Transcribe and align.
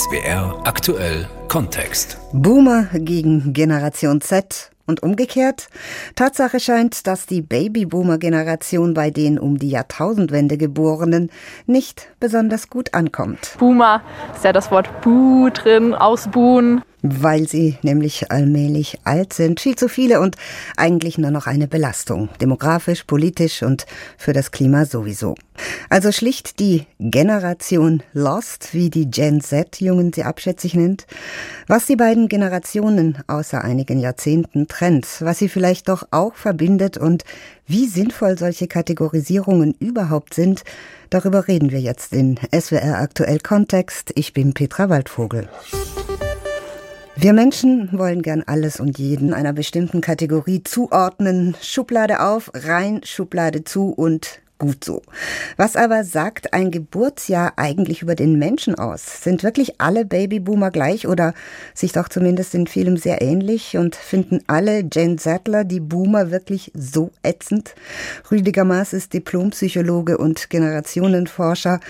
SWR 0.00 0.62
aktuell 0.64 1.28
Kontext. 1.48 2.16
Boomer 2.32 2.86
gegen 2.94 3.52
Generation 3.52 4.22
Z 4.22 4.70
und 4.86 5.02
umgekehrt. 5.02 5.68
Tatsache 6.16 6.58
scheint, 6.58 7.06
dass 7.06 7.26
die 7.26 7.42
Babyboomer-Generation 7.42 8.94
bei 8.94 9.10
den 9.10 9.38
um 9.38 9.58
die 9.58 9.68
Jahrtausendwende 9.68 10.56
Geborenen 10.56 11.30
nicht 11.66 12.08
besonders 12.18 12.70
gut 12.70 12.94
ankommt. 12.94 13.56
Boomer 13.58 14.00
ist 14.34 14.42
ja 14.42 14.54
das 14.54 14.70
Wort 14.70 15.02
Buh 15.02 15.50
drin, 15.50 15.94
ausbuhen 15.94 16.80
weil 17.02 17.48
sie 17.48 17.78
nämlich 17.82 18.30
allmählich 18.30 18.98
alt 19.04 19.32
sind, 19.32 19.60
viel 19.60 19.76
zu 19.76 19.88
viele 19.88 20.20
und 20.20 20.36
eigentlich 20.76 21.18
nur 21.18 21.30
noch 21.30 21.46
eine 21.46 21.68
Belastung, 21.68 22.28
demografisch, 22.40 23.04
politisch 23.04 23.62
und 23.62 23.86
für 24.18 24.32
das 24.32 24.50
Klima 24.50 24.84
sowieso. 24.84 25.34
Also 25.88 26.12
schlicht 26.12 26.58
die 26.58 26.86
Generation 26.98 28.02
Lost, 28.12 28.72
wie 28.72 28.90
die 28.90 29.10
Gen 29.10 29.40
Z-Jungen 29.40 30.12
sie 30.12 30.24
abschätzig 30.24 30.74
nennt, 30.74 31.06
was 31.66 31.86
die 31.86 31.96
beiden 31.96 32.28
Generationen 32.28 33.18
außer 33.26 33.62
einigen 33.62 34.00
Jahrzehnten 34.00 34.68
trennt, 34.68 35.06
was 35.20 35.38
sie 35.38 35.48
vielleicht 35.48 35.88
doch 35.88 36.04
auch 36.10 36.34
verbindet 36.34 36.96
und 36.96 37.24
wie 37.66 37.86
sinnvoll 37.86 38.36
solche 38.36 38.66
Kategorisierungen 38.66 39.74
überhaupt 39.78 40.34
sind, 40.34 40.64
darüber 41.08 41.46
reden 41.46 41.70
wir 41.70 41.80
jetzt 41.80 42.12
in 42.12 42.38
SWR 42.52 42.98
Aktuell 42.98 43.38
Kontext. 43.38 44.10
Ich 44.16 44.32
bin 44.32 44.54
Petra 44.54 44.88
Waldvogel. 44.88 45.48
Wir 47.22 47.34
Menschen 47.34 47.90
wollen 47.92 48.22
gern 48.22 48.42
alles 48.46 48.80
und 48.80 48.98
jeden 48.98 49.34
einer 49.34 49.52
bestimmten 49.52 50.00
Kategorie 50.00 50.64
zuordnen. 50.64 51.54
Schublade 51.60 52.22
auf, 52.22 52.50
rein, 52.54 53.02
Schublade 53.04 53.62
zu 53.62 53.90
und 53.90 54.40
gut 54.56 54.82
so. 54.82 55.02
Was 55.58 55.76
aber 55.76 56.02
sagt 56.04 56.54
ein 56.54 56.70
Geburtsjahr 56.70 57.52
eigentlich 57.56 58.00
über 58.00 58.14
den 58.14 58.38
Menschen 58.38 58.74
aus? 58.74 59.22
Sind 59.22 59.42
wirklich 59.42 59.82
alle 59.82 60.06
Babyboomer 60.06 60.70
gleich 60.70 61.06
oder 61.06 61.34
sich 61.74 61.92
doch 61.92 62.08
zumindest 62.08 62.54
in 62.54 62.66
vielem 62.66 62.96
sehr 62.96 63.20
ähnlich 63.20 63.76
und 63.76 63.96
finden 63.96 64.40
alle 64.46 64.82
Jane 64.90 65.18
Sattler 65.18 65.64
die 65.64 65.80
Boomer 65.80 66.30
wirklich 66.30 66.72
so 66.74 67.10
ätzend? 67.22 67.74
Rüdiger 68.30 68.64
Maas 68.64 68.94
ist 68.94 69.12
Diplompsychologe 69.12 70.16
und 70.16 70.48
Generationenforscher. 70.48 71.80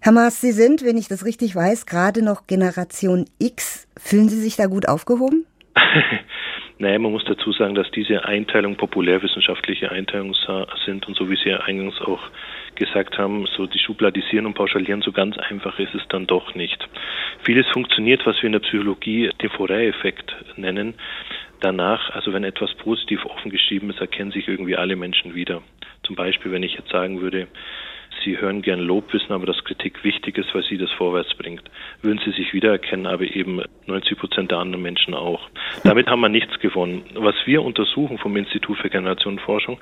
Herr 0.00 0.12
Maas, 0.12 0.40
Sie 0.40 0.52
sind, 0.52 0.84
wenn 0.84 0.96
ich 0.96 1.08
das 1.08 1.24
richtig 1.24 1.54
weiß, 1.54 1.86
gerade 1.86 2.24
noch 2.24 2.46
Generation 2.46 3.24
X. 3.38 3.88
Fühlen 3.98 4.28
Sie 4.28 4.40
sich 4.40 4.56
da 4.56 4.66
gut 4.66 4.88
aufgehoben? 4.88 5.44
Naja, 6.80 6.96
man 7.00 7.10
muss 7.10 7.24
dazu 7.24 7.50
sagen, 7.50 7.74
dass 7.74 7.90
diese 7.90 8.24
Einteilung 8.24 8.76
populärwissenschaftliche 8.76 9.90
Einteilungen 9.90 10.36
sind 10.86 11.08
und 11.08 11.16
so 11.16 11.28
wie 11.28 11.34
Sie 11.34 11.48
ja 11.48 11.58
eingangs 11.58 12.00
auch 12.00 12.20
gesagt 12.76 13.18
haben, 13.18 13.46
so 13.56 13.66
die 13.66 13.80
Schubladisieren 13.80 14.46
und 14.46 14.54
Pauschalieren 14.54 15.02
so 15.02 15.10
ganz 15.10 15.36
einfach 15.38 15.76
ist 15.80 15.92
es 15.96 16.06
dann 16.08 16.28
doch 16.28 16.54
nicht. 16.54 16.88
Vieles 17.42 17.66
funktioniert, 17.72 18.24
was 18.26 18.36
wir 18.36 18.44
in 18.44 18.52
der 18.52 18.60
Psychologie 18.60 19.28
den 19.42 19.50
Fourier-Effekt 19.50 20.32
nennen. 20.54 20.94
Danach, 21.58 22.10
also 22.10 22.32
wenn 22.32 22.44
etwas 22.44 22.72
positiv 22.74 23.24
offen 23.24 23.50
geschrieben 23.50 23.90
ist, 23.90 24.00
erkennen 24.00 24.30
sich 24.30 24.46
irgendwie 24.46 24.76
alle 24.76 24.94
Menschen 24.94 25.34
wieder. 25.34 25.62
Zum 26.04 26.14
Beispiel, 26.14 26.52
wenn 26.52 26.62
ich 26.62 26.74
jetzt 26.74 26.90
sagen 26.90 27.20
würde, 27.20 27.48
Sie 28.24 28.38
hören 28.38 28.62
gern 28.62 28.80
Lob, 28.80 29.12
wissen 29.12 29.32
aber, 29.32 29.46
dass 29.46 29.62
Kritik 29.64 30.04
wichtig 30.04 30.38
ist, 30.38 30.54
weil 30.54 30.64
sie 30.64 30.78
das 30.78 30.90
vorwärts 30.92 31.34
bringt. 31.34 31.62
Würden 32.02 32.20
Sie 32.24 32.32
sich 32.32 32.52
wiedererkennen, 32.52 33.06
aber 33.06 33.24
eben 33.24 33.62
90 33.86 34.18
Prozent 34.18 34.50
der 34.50 34.58
anderen 34.58 34.82
Menschen 34.82 35.14
auch. 35.14 35.48
Damit 35.84 36.08
haben 36.08 36.20
wir 36.20 36.28
nichts 36.28 36.58
gewonnen. 36.60 37.04
Was 37.14 37.34
wir 37.46 37.62
untersuchen 37.62 38.18
vom 38.18 38.36
Institut 38.36 38.78
für 38.78 38.90
Generationenforschung, 38.90 39.78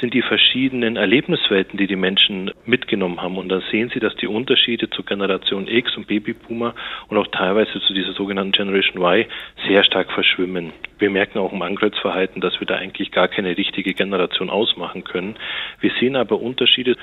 sind 0.00 0.14
die 0.14 0.22
verschiedenen 0.22 0.96
Erlebniswelten, 0.96 1.78
die 1.78 1.86
die 1.86 1.96
Menschen 1.96 2.50
mitgenommen 2.66 3.20
haben. 3.22 3.38
Und 3.38 3.48
da 3.48 3.60
sehen 3.70 3.90
Sie, 3.92 4.00
dass 4.00 4.14
die 4.16 4.26
Unterschiede 4.26 4.90
zu 4.90 5.02
Generation 5.02 5.66
X 5.68 5.96
und 5.96 6.06
Babyboomer 6.06 6.74
und 7.08 7.16
auch 7.16 7.26
teilweise 7.28 7.80
zu 7.80 7.92
dieser 7.94 8.12
sogenannten 8.12 8.52
Generation 8.52 9.02
Y 9.02 9.26
sehr 9.66 9.84
stark 9.84 10.12
verschwimmen. 10.12 10.72
Wir 10.98 11.10
merken 11.10 11.38
auch 11.38 11.52
im 11.52 11.62
Ankreuzverhalten, 11.62 12.40
dass 12.40 12.58
wir 12.60 12.66
da 12.66 12.76
eigentlich 12.76 13.12
gar 13.12 13.28
keine 13.28 13.56
richtige 13.56 13.94
Generation 13.94 14.50
ausmachen 14.50 15.04
können. 15.04 15.36
Wir 15.80 15.92
sehen 16.00 16.16
aber 16.16 16.40
Unterschiede 16.40 16.96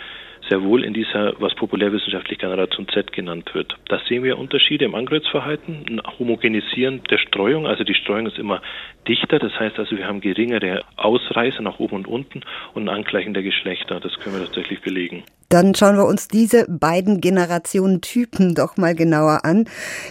sehr 0.50 0.64
wohl 0.64 0.84
in 0.84 0.94
dieser, 0.94 1.34
was 1.40 1.56
populärwissenschaftlich 1.56 2.40
Generation 2.40 2.88
Z 2.94 3.12
genannt 3.12 3.50
wird. 3.54 3.76
Da 3.90 4.00
sehen 4.08 4.24
wir 4.24 4.38
Unterschiede 4.38 4.86
im 4.86 4.96
Angriffsverhalten, 4.96 5.86
ein 5.90 6.02
Homogenisieren 6.20 7.02
der 7.10 7.18
Streuung, 7.18 7.66
also 7.68 7.84
die 7.84 7.94
Streuung 7.94 8.28
ist 8.28 8.38
immer 8.38 8.62
dichter, 9.08 9.40
das 9.40 9.54
heißt 9.60 9.78
also 9.80 9.98
wir 9.98 10.08
haben 10.08 10.22
geringere 10.22 10.84
Ausreißer 10.98 11.62
nach 11.62 11.80
oben 11.80 11.96
und 11.96 12.08
unten 12.08 12.42
und 12.74 12.90
ein 12.90 12.96
Angleichen 12.96 13.34
der 13.34 13.44
Geschlechter, 13.44 14.00
das 14.00 14.14
können 14.20 14.38
wir 14.38 14.46
tatsächlich 14.46 14.82
belegen. 14.82 15.24
Dann 15.50 15.76
schauen 15.76 15.96
wir 15.96 16.06
uns 16.06 16.28
diese 16.28 16.66
beiden 16.68 17.22
Generationen 17.22 18.02
Typen 18.02 18.56
doch 18.56 18.78
mal 18.78 18.96
genauer 18.96 19.46
an. 19.46 19.70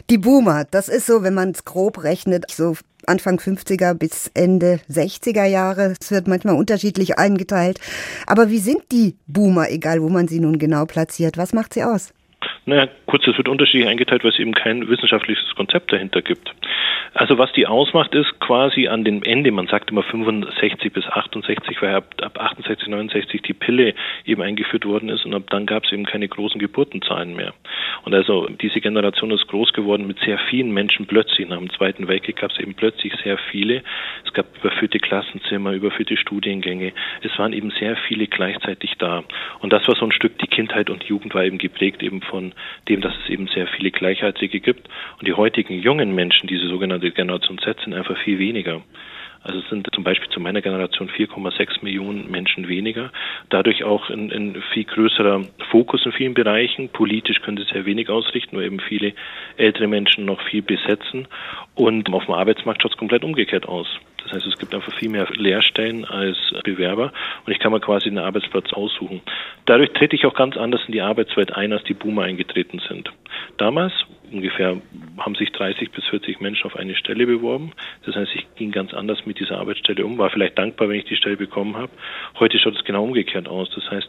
Die 0.09 0.19
Boomer, 0.19 0.65
das 0.71 0.89
ist 0.89 1.07
so, 1.07 1.23
wenn 1.23 1.35
man 1.35 1.51
es 1.51 1.65
grob 1.65 2.05
rechnet, 2.05 2.51
so 2.51 2.75
Anfang 3.07 3.39
50er 3.39 3.95
bis 3.95 4.31
Ende 4.35 4.81
60er 4.91 5.45
Jahre. 5.45 5.95
Es 6.01 6.11
wird 6.11 6.29
manchmal 6.29 6.57
unterschiedlich 6.57 7.19
eingeteilt. 7.19 7.81
Aber 8.27 8.51
wie 8.51 8.59
sind 8.59 8.83
die 8.93 9.17
Boomer, 9.27 9.71
egal 9.71 10.03
wo 10.03 10.09
man 10.09 10.29
sie 10.29 10.41
nun 10.41 10.59
genau 10.59 10.87
platziert? 10.87 11.37
Was 11.37 11.53
macht 11.53 11.75
sie 11.75 11.85
aus? 11.85 12.13
Naja, 12.67 12.89
kurz, 13.07 13.27
es 13.27 13.37
wird 13.37 13.49
unterschiedlich 13.49 13.89
eingeteilt, 13.89 14.25
weil 14.25 14.31
es 14.31 14.39
eben 14.39 14.55
kein 14.55 14.89
wissenschaftliches 14.89 15.55
Konzept 15.55 15.93
dahinter 15.93 16.23
gibt. 16.23 16.51
Also 17.13 17.39
was 17.39 17.53
die 17.53 17.67
ausmacht, 17.67 18.15
ist 18.15 18.41
quasi 18.41 18.89
an 18.89 19.05
dem 19.05 19.23
Ende, 19.23 19.53
man 19.53 19.67
sagt 19.67 19.91
immer 19.91 20.03
65 20.03 20.93
bis 20.93 21.07
68, 21.07 21.81
weil 21.83 21.95
ab, 21.95 22.07
ab 22.23 22.41
68, 22.41 22.89
69 22.89 23.43
die 23.43 23.53
Pille 23.53 23.95
eben 24.25 24.43
eingeführt 24.43 24.87
worden 24.87 25.11
ist 25.11 25.27
und 25.27 25.35
ab 25.35 25.45
dann 25.51 25.67
gab 25.67 25.85
es 25.85 25.93
eben 25.93 26.07
keine 26.07 26.27
großen 26.27 26.59
Geburtenzahlen 26.59 27.37
mehr. 27.37 27.53
Und 28.05 28.15
also 28.15 28.49
diese 28.49 28.81
Generation 28.81 29.31
ist 29.31 29.47
groß 29.47 29.73
geworden 29.73 30.07
mit 30.07 30.19
sehr 30.21 30.39
vielen 30.51 30.73
Menschen 30.73 31.07
plötzlich. 31.07 31.49
Nach 31.49 31.59
dem 31.59 31.71
Zweiten 31.71 32.09
Weltkrieg 32.09 32.37
gab 32.37 32.51
es 32.51 32.59
eben 32.59 32.75
plötzlich 32.75 33.13
sehr 33.23 33.39
viele. 33.51 33.83
Es 34.25 34.33
gab 34.33 34.47
überfüllte 34.57 34.99
Klassenzimmer, 34.99 35.73
überfüllte 35.73 36.17
Studiengänge. 36.17 36.93
Es 37.23 37.39
waren 37.39 37.53
eben 37.53 37.71
sehr 37.79 37.97
viele 38.09 38.27
gleichzeitig 38.27 38.95
da. 38.99 39.23
Und 39.61 39.73
das 39.73 39.87
war 39.87 39.95
so 39.97 40.05
ein 40.05 40.13
Stück, 40.13 40.39
die 40.39 40.47
Kindheit 40.47 40.91
und 40.91 41.05
Jugend 41.05 41.35
war 41.35 41.45
eben 41.45 41.59
geprägt 41.59 42.03
eben 42.03 42.21
von 42.23 42.54
dem, 42.89 43.01
dass 43.01 43.15
es 43.23 43.31
eben 43.31 43.49
sehr 43.49 43.67
viele 43.67 43.91
Gleichaltrige 43.91 44.61
gibt. 44.61 44.89
Und 45.19 45.29
die 45.29 45.35
heutigen 45.35 45.81
jungen 45.81 46.15
Menschen, 46.15 46.47
diese 46.47 46.69
sogenannte 46.69 47.11
Generation 47.11 47.59
Z, 47.59 47.81
sind 47.81 47.95
einfach 47.95 48.17
viel 48.19 48.39
weniger. 48.39 48.83
Also 49.45 49.59
es 49.59 49.69
sind 49.69 49.87
zum 49.95 50.05
Beispiel 50.05 50.31
zu 50.31 50.41
meiner 50.41 50.63
Generation 50.63 51.11
4,6 51.11 51.83
Millionen 51.85 52.31
Menschen 52.31 52.67
weniger. 52.67 53.13
Dadurch 53.51 53.85
auch 53.85 54.09
ein, 54.09 54.33
ein, 54.33 54.63
viel 54.73 54.85
größerer 54.85 55.43
Fokus 55.71 56.05
in 56.07 56.13
vielen 56.13 56.33
Bereichen. 56.35 56.89
Politisch 56.89 57.43
können 57.43 57.59
sie 57.59 57.71
sehr 57.71 57.85
wenig 57.85 58.09
ausrichten, 58.09 58.57
nur 58.57 58.65
eben 58.65 58.81
viele 58.81 59.13
ältere 59.59 59.87
Menschen 59.87 60.25
noch 60.25 60.41
viel 60.49 60.63
besetzen. 60.63 61.29
Und 61.75 62.11
auf 62.13 62.25
dem 62.25 62.35
Arbeitsmarkt 62.35 62.83
schaut 62.83 62.93
es 62.93 62.99
komplett 62.99 63.23
umgekehrt 63.23 63.69
aus. 63.69 63.87
Das 64.23 64.33
heißt, 64.33 64.47
es 64.47 64.59
gibt 64.59 64.75
einfach 64.75 64.95
viel 64.95 65.11
mehr 65.11 65.29
Lehrstellen 65.35 66.07
als 66.07 66.39
Bewerber 66.65 67.13
und 67.45 67.53
ich 67.53 67.59
kann 67.59 67.73
mir 67.73 67.81
quasi 67.81 68.09
einen 68.09 68.19
Arbeitsplatz 68.19 68.73
aussuchen. 68.73 69.21
Dadurch 69.67 69.93
trete 69.93 70.17
ich 70.17 70.25
auch 70.25 70.35
ganz 70.35 70.57
anders 70.57 70.81
in 70.87 70.93
die 70.93 71.03
Arbeitswelt 71.03 71.55
ein, 71.55 71.75
als 71.75 71.85
die 71.85 71.93
Boomer 71.93 72.23
eingetreten 72.23 72.81
sind. 72.89 73.13
Damals 73.59 73.93
ungefähr 74.35 74.81
haben 75.19 75.35
sich 75.35 75.51
30 75.53 75.91
bis 75.93 76.05
40 76.07 76.41
Menschen 76.41 76.67
auf 76.67 76.77
eine 76.77 76.95
Stelle 76.97 77.27
beworben. 77.27 77.73
Das 78.05 78.17
heißt, 78.17 78.33
ich 78.35 78.47
ging 78.57 78.73
ganz 78.73 78.93
anders 78.93 79.25
mit 79.27 79.39
dieser 79.39 79.59
Arbeitsstelle 79.59 80.05
um, 80.05 80.19
war 80.19 80.31
vielleicht 80.31 80.59
dankbar, 80.59 80.89
wenn 80.89 80.99
ich 80.99 81.07
die 81.07 81.17
Stelle 81.17 81.37
bekommen 81.37 81.77
habe. 81.77 81.93
Heute 82.39 82.59
schaut 82.59 82.77
es 82.77 82.85
genau 82.85 83.05
umgekehrt 83.05 83.49
aus. 83.49 83.71
Das 83.75 83.91
heißt, 83.91 84.09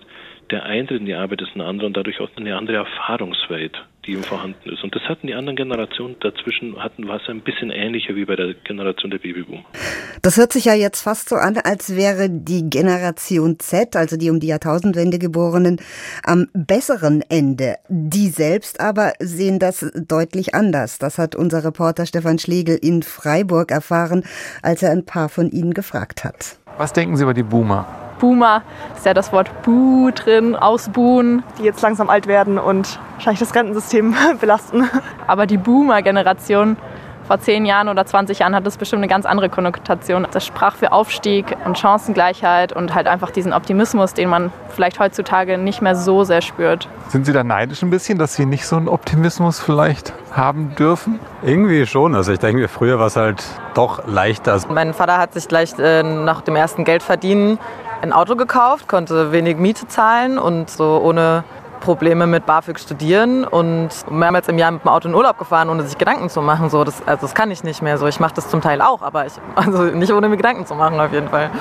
der 0.51 0.63
Eintritt 0.63 0.99
in 0.99 1.05
die 1.05 1.15
Arbeit 1.15 1.41
ist 1.41 1.55
ein 1.55 1.61
anderer 1.61 1.87
und 1.87 1.97
dadurch 1.97 2.19
auch 2.19 2.29
eine 2.35 2.55
andere 2.55 2.77
Erfahrungswelt, 2.77 3.73
die 4.05 4.11
ihm 4.11 4.23
vorhanden 4.23 4.69
ist. 4.69 4.83
Und 4.83 4.95
das 4.95 5.03
hatten 5.03 5.27
die 5.27 5.33
anderen 5.33 5.55
Generationen 5.55 6.15
dazwischen, 6.19 6.81
hatten 6.81 7.07
war 7.07 7.17
es 7.21 7.27
ein 7.27 7.41
bisschen 7.41 7.71
ähnlicher 7.71 8.15
wie 8.15 8.25
bei 8.25 8.35
der 8.35 8.53
Generation 8.53 9.11
der 9.11 9.17
Babyboom. 9.17 9.65
Das 10.21 10.37
hört 10.37 10.53
sich 10.53 10.65
ja 10.65 10.73
jetzt 10.73 11.01
fast 11.01 11.29
so 11.29 11.35
an, 11.35 11.57
als 11.57 11.95
wäre 11.95 12.29
die 12.29 12.69
Generation 12.69 13.59
Z, 13.59 13.95
also 13.95 14.17
die 14.17 14.29
um 14.29 14.39
die 14.39 14.47
Jahrtausendwende 14.47 15.17
geborenen, 15.17 15.79
am 16.23 16.47
besseren 16.53 17.23
Ende. 17.29 17.77
Die 17.89 18.27
selbst 18.27 18.79
aber 18.79 19.13
sehen 19.19 19.59
das 19.59 19.91
deutlich 19.95 20.53
anders. 20.53 20.99
Das 20.99 21.17
hat 21.17 21.35
unser 21.35 21.63
Reporter 21.63 22.05
Stefan 22.05 22.37
Schlegel 22.37 22.77
in 22.79 23.01
Freiburg 23.01 23.71
erfahren, 23.71 24.23
als 24.61 24.83
er 24.83 24.91
ein 24.91 25.05
paar 25.05 25.29
von 25.29 25.49
ihnen 25.49 25.73
gefragt 25.73 26.23
hat. 26.23 26.59
Was 26.77 26.93
denken 26.93 27.15
Sie 27.17 27.23
über 27.23 27.33
die 27.33 27.43
Boomer? 27.43 28.04
Boomer, 28.19 28.61
ist 28.95 29.05
ja 29.05 29.13
das 29.13 29.31
Wort 29.31 29.49
Buh 29.63 30.11
drin, 30.11 30.55
ausbuhen. 30.55 31.43
Die 31.59 31.63
jetzt 31.63 31.81
langsam 31.81 32.09
alt 32.09 32.27
werden 32.27 32.57
und 32.57 32.99
wahrscheinlich 33.13 33.39
das 33.39 33.55
Rentensystem 33.55 34.15
belasten. 34.39 34.89
Aber 35.27 35.45
die 35.45 35.57
Boomer-Generation 35.57 36.77
vor 37.27 37.39
zehn 37.39 37.65
Jahren 37.65 37.89
oder 37.89 38.05
20 38.05 38.39
Jahren 38.39 38.55
hat 38.55 38.65
das 38.65 38.77
bestimmt 38.77 39.01
eine 39.01 39.07
ganz 39.07 39.25
andere 39.25 39.49
Konnotation. 39.49 40.27
Das 40.31 40.45
sprach 40.45 40.75
für 40.75 40.91
Aufstieg 40.91 41.55
und 41.65 41.77
Chancengleichheit 41.77 42.73
und 42.73 42.93
halt 42.93 43.07
einfach 43.07 43.31
diesen 43.31 43.53
Optimismus, 43.53 44.13
den 44.13 44.29
man 44.29 44.51
vielleicht 44.69 44.99
heutzutage 44.99 45.57
nicht 45.57 45.81
mehr 45.81 45.95
so 45.95 46.23
sehr 46.23 46.41
spürt. 46.41 46.87
Sind 47.09 47.25
Sie 47.25 47.33
da 47.33 47.43
neidisch 47.43 47.81
ein 47.81 47.89
bisschen, 47.89 48.17
dass 48.17 48.35
Sie 48.35 48.45
nicht 48.45 48.67
so 48.67 48.75
einen 48.75 48.87
Optimismus 48.87 49.59
vielleicht 49.59 50.13
haben 50.31 50.75
dürfen? 50.75 51.19
Irgendwie 51.43 51.85
schon. 51.85 52.15
Also 52.15 52.31
ich 52.31 52.39
denke, 52.39 52.67
früher 52.67 52.99
war 52.99 53.07
es 53.07 53.15
halt 53.15 53.43
doch 53.73 54.07
leichter. 54.07 54.59
Mein 54.69 54.93
Vater 54.93 55.17
hat 55.17 55.33
sich 55.33 55.47
gleich 55.47 55.77
äh, 55.79 56.03
nach 56.03 56.41
dem 56.41 56.55
ersten 56.55 56.83
Geld 56.83 57.03
verdienen 57.03 57.59
ein 58.01 58.13
Auto 58.13 58.35
gekauft, 58.35 58.87
konnte 58.87 59.31
wenig 59.31 59.57
Miete 59.57 59.87
zahlen 59.87 60.37
und 60.37 60.69
so 60.69 61.01
ohne 61.03 61.43
Probleme 61.85 62.25
mit 62.25 62.47
BAföG 62.47 62.79
studieren 62.79 63.45
und 63.45 63.89
mehrmals 64.09 64.47
im 64.47 64.57
Jahr 64.57 64.71
mit 64.71 64.83
dem 64.83 64.87
Auto 64.87 65.07
in 65.07 65.13
Urlaub 65.13 65.37
gefahren, 65.37 65.69
ohne 65.69 65.83
sich 65.83 65.99
Gedanken 65.99 66.29
zu 66.29 66.41
machen. 66.41 66.71
So, 66.71 66.83
das, 66.83 67.05
also 67.05 67.21
das 67.21 67.35
kann 67.35 67.51
ich 67.51 67.63
nicht 67.63 67.83
mehr 67.83 67.99
so. 67.99 68.07
Ich 68.07 68.19
mache 68.19 68.33
das 68.33 68.49
zum 68.49 68.59
Teil 68.59 68.81
auch, 68.81 69.03
aber 69.03 69.27
ich, 69.27 69.33
also 69.55 69.83
nicht 69.83 70.11
ohne 70.11 70.27
mir 70.27 70.37
Gedanken 70.37 70.65
zu 70.65 70.73
machen 70.73 70.99
auf 70.99 71.13
jeden 71.13 71.29
Fall. 71.29 71.51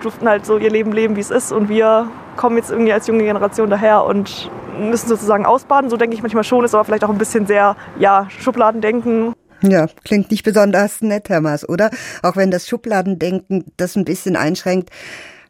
Durften 0.00 0.26
halt 0.26 0.46
so 0.46 0.56
ihr 0.56 0.70
Leben 0.70 0.90
leben, 0.92 1.16
wie 1.16 1.20
es 1.20 1.30
ist 1.30 1.52
und 1.52 1.68
wir 1.68 2.08
kommen 2.36 2.56
jetzt 2.56 2.70
irgendwie 2.70 2.94
als 2.94 3.06
junge 3.06 3.24
Generation 3.24 3.68
daher 3.68 4.04
und 4.04 4.50
müssen 4.78 5.06
sozusagen 5.06 5.44
ausbaden. 5.44 5.90
So 5.90 5.98
denke 5.98 6.16
ich 6.16 6.22
manchmal 6.22 6.44
schon, 6.44 6.64
ist 6.64 6.74
aber 6.74 6.84
vielleicht 6.84 7.04
auch 7.04 7.10
ein 7.10 7.18
bisschen 7.18 7.46
sehr, 7.46 7.76
ja, 7.98 8.26
Schubladendenken. 8.30 9.34
Ja, 9.60 9.86
klingt 10.04 10.30
nicht 10.30 10.44
besonders 10.44 11.02
nett, 11.02 11.28
Herr 11.28 11.42
Maas, 11.42 11.68
oder? 11.68 11.90
Auch 12.22 12.36
wenn 12.36 12.50
das 12.50 12.66
Schubladendenken 12.68 13.66
das 13.76 13.96
ein 13.96 14.04
bisschen 14.06 14.34
einschränkt. 14.34 14.90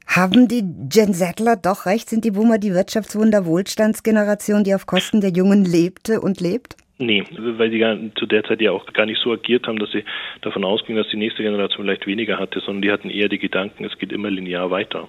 Haben 0.07 0.49
die 0.49 0.63
Gen 0.89 1.15
Zler 1.15 1.57
doch 1.57 1.87
recht? 1.87 2.09
Sind 2.09 2.25
die 2.25 2.31
Boomer 2.31 2.59
die 2.59 2.73
Wirtschaftswunder 2.73 3.47
Wohlstandsgeneration, 3.47 4.65
die 4.65 4.75
auf 4.75 4.87
Kosten 4.87 5.21
der 5.21 5.31
Jungen 5.31 5.65
lebte 5.65 6.21
und 6.21 6.41
lebt? 6.41 6.77
Nee, 6.99 7.25
weil 7.37 7.71
sie 7.71 7.79
gar, 7.79 7.97
zu 8.15 8.27
der 8.27 8.45
Zeit 8.45 8.61
ja 8.61 8.71
auch 8.71 8.87
gar 8.93 9.07
nicht 9.07 9.21
so 9.21 9.33
agiert 9.33 9.67
haben, 9.67 9.81
dass 9.81 9.91
sie 9.91 10.05
davon 10.43 10.65
ausgingen, 10.65 11.03
dass 11.03 11.11
die 11.11 11.17
nächste 11.17 11.43
Generation 11.43 11.85
vielleicht 11.85 12.07
weniger 12.07 12.39
hatte, 12.39 12.61
sondern 12.61 12.83
die 12.83 12.93
hatten 12.93 13.11
eher 13.11 13.29
die 13.29 13.41
Gedanken, 13.41 13.85
es 13.85 13.99
geht 13.99 14.13
immer 14.13 14.31
linear 14.31 14.71
weiter. 14.71 15.09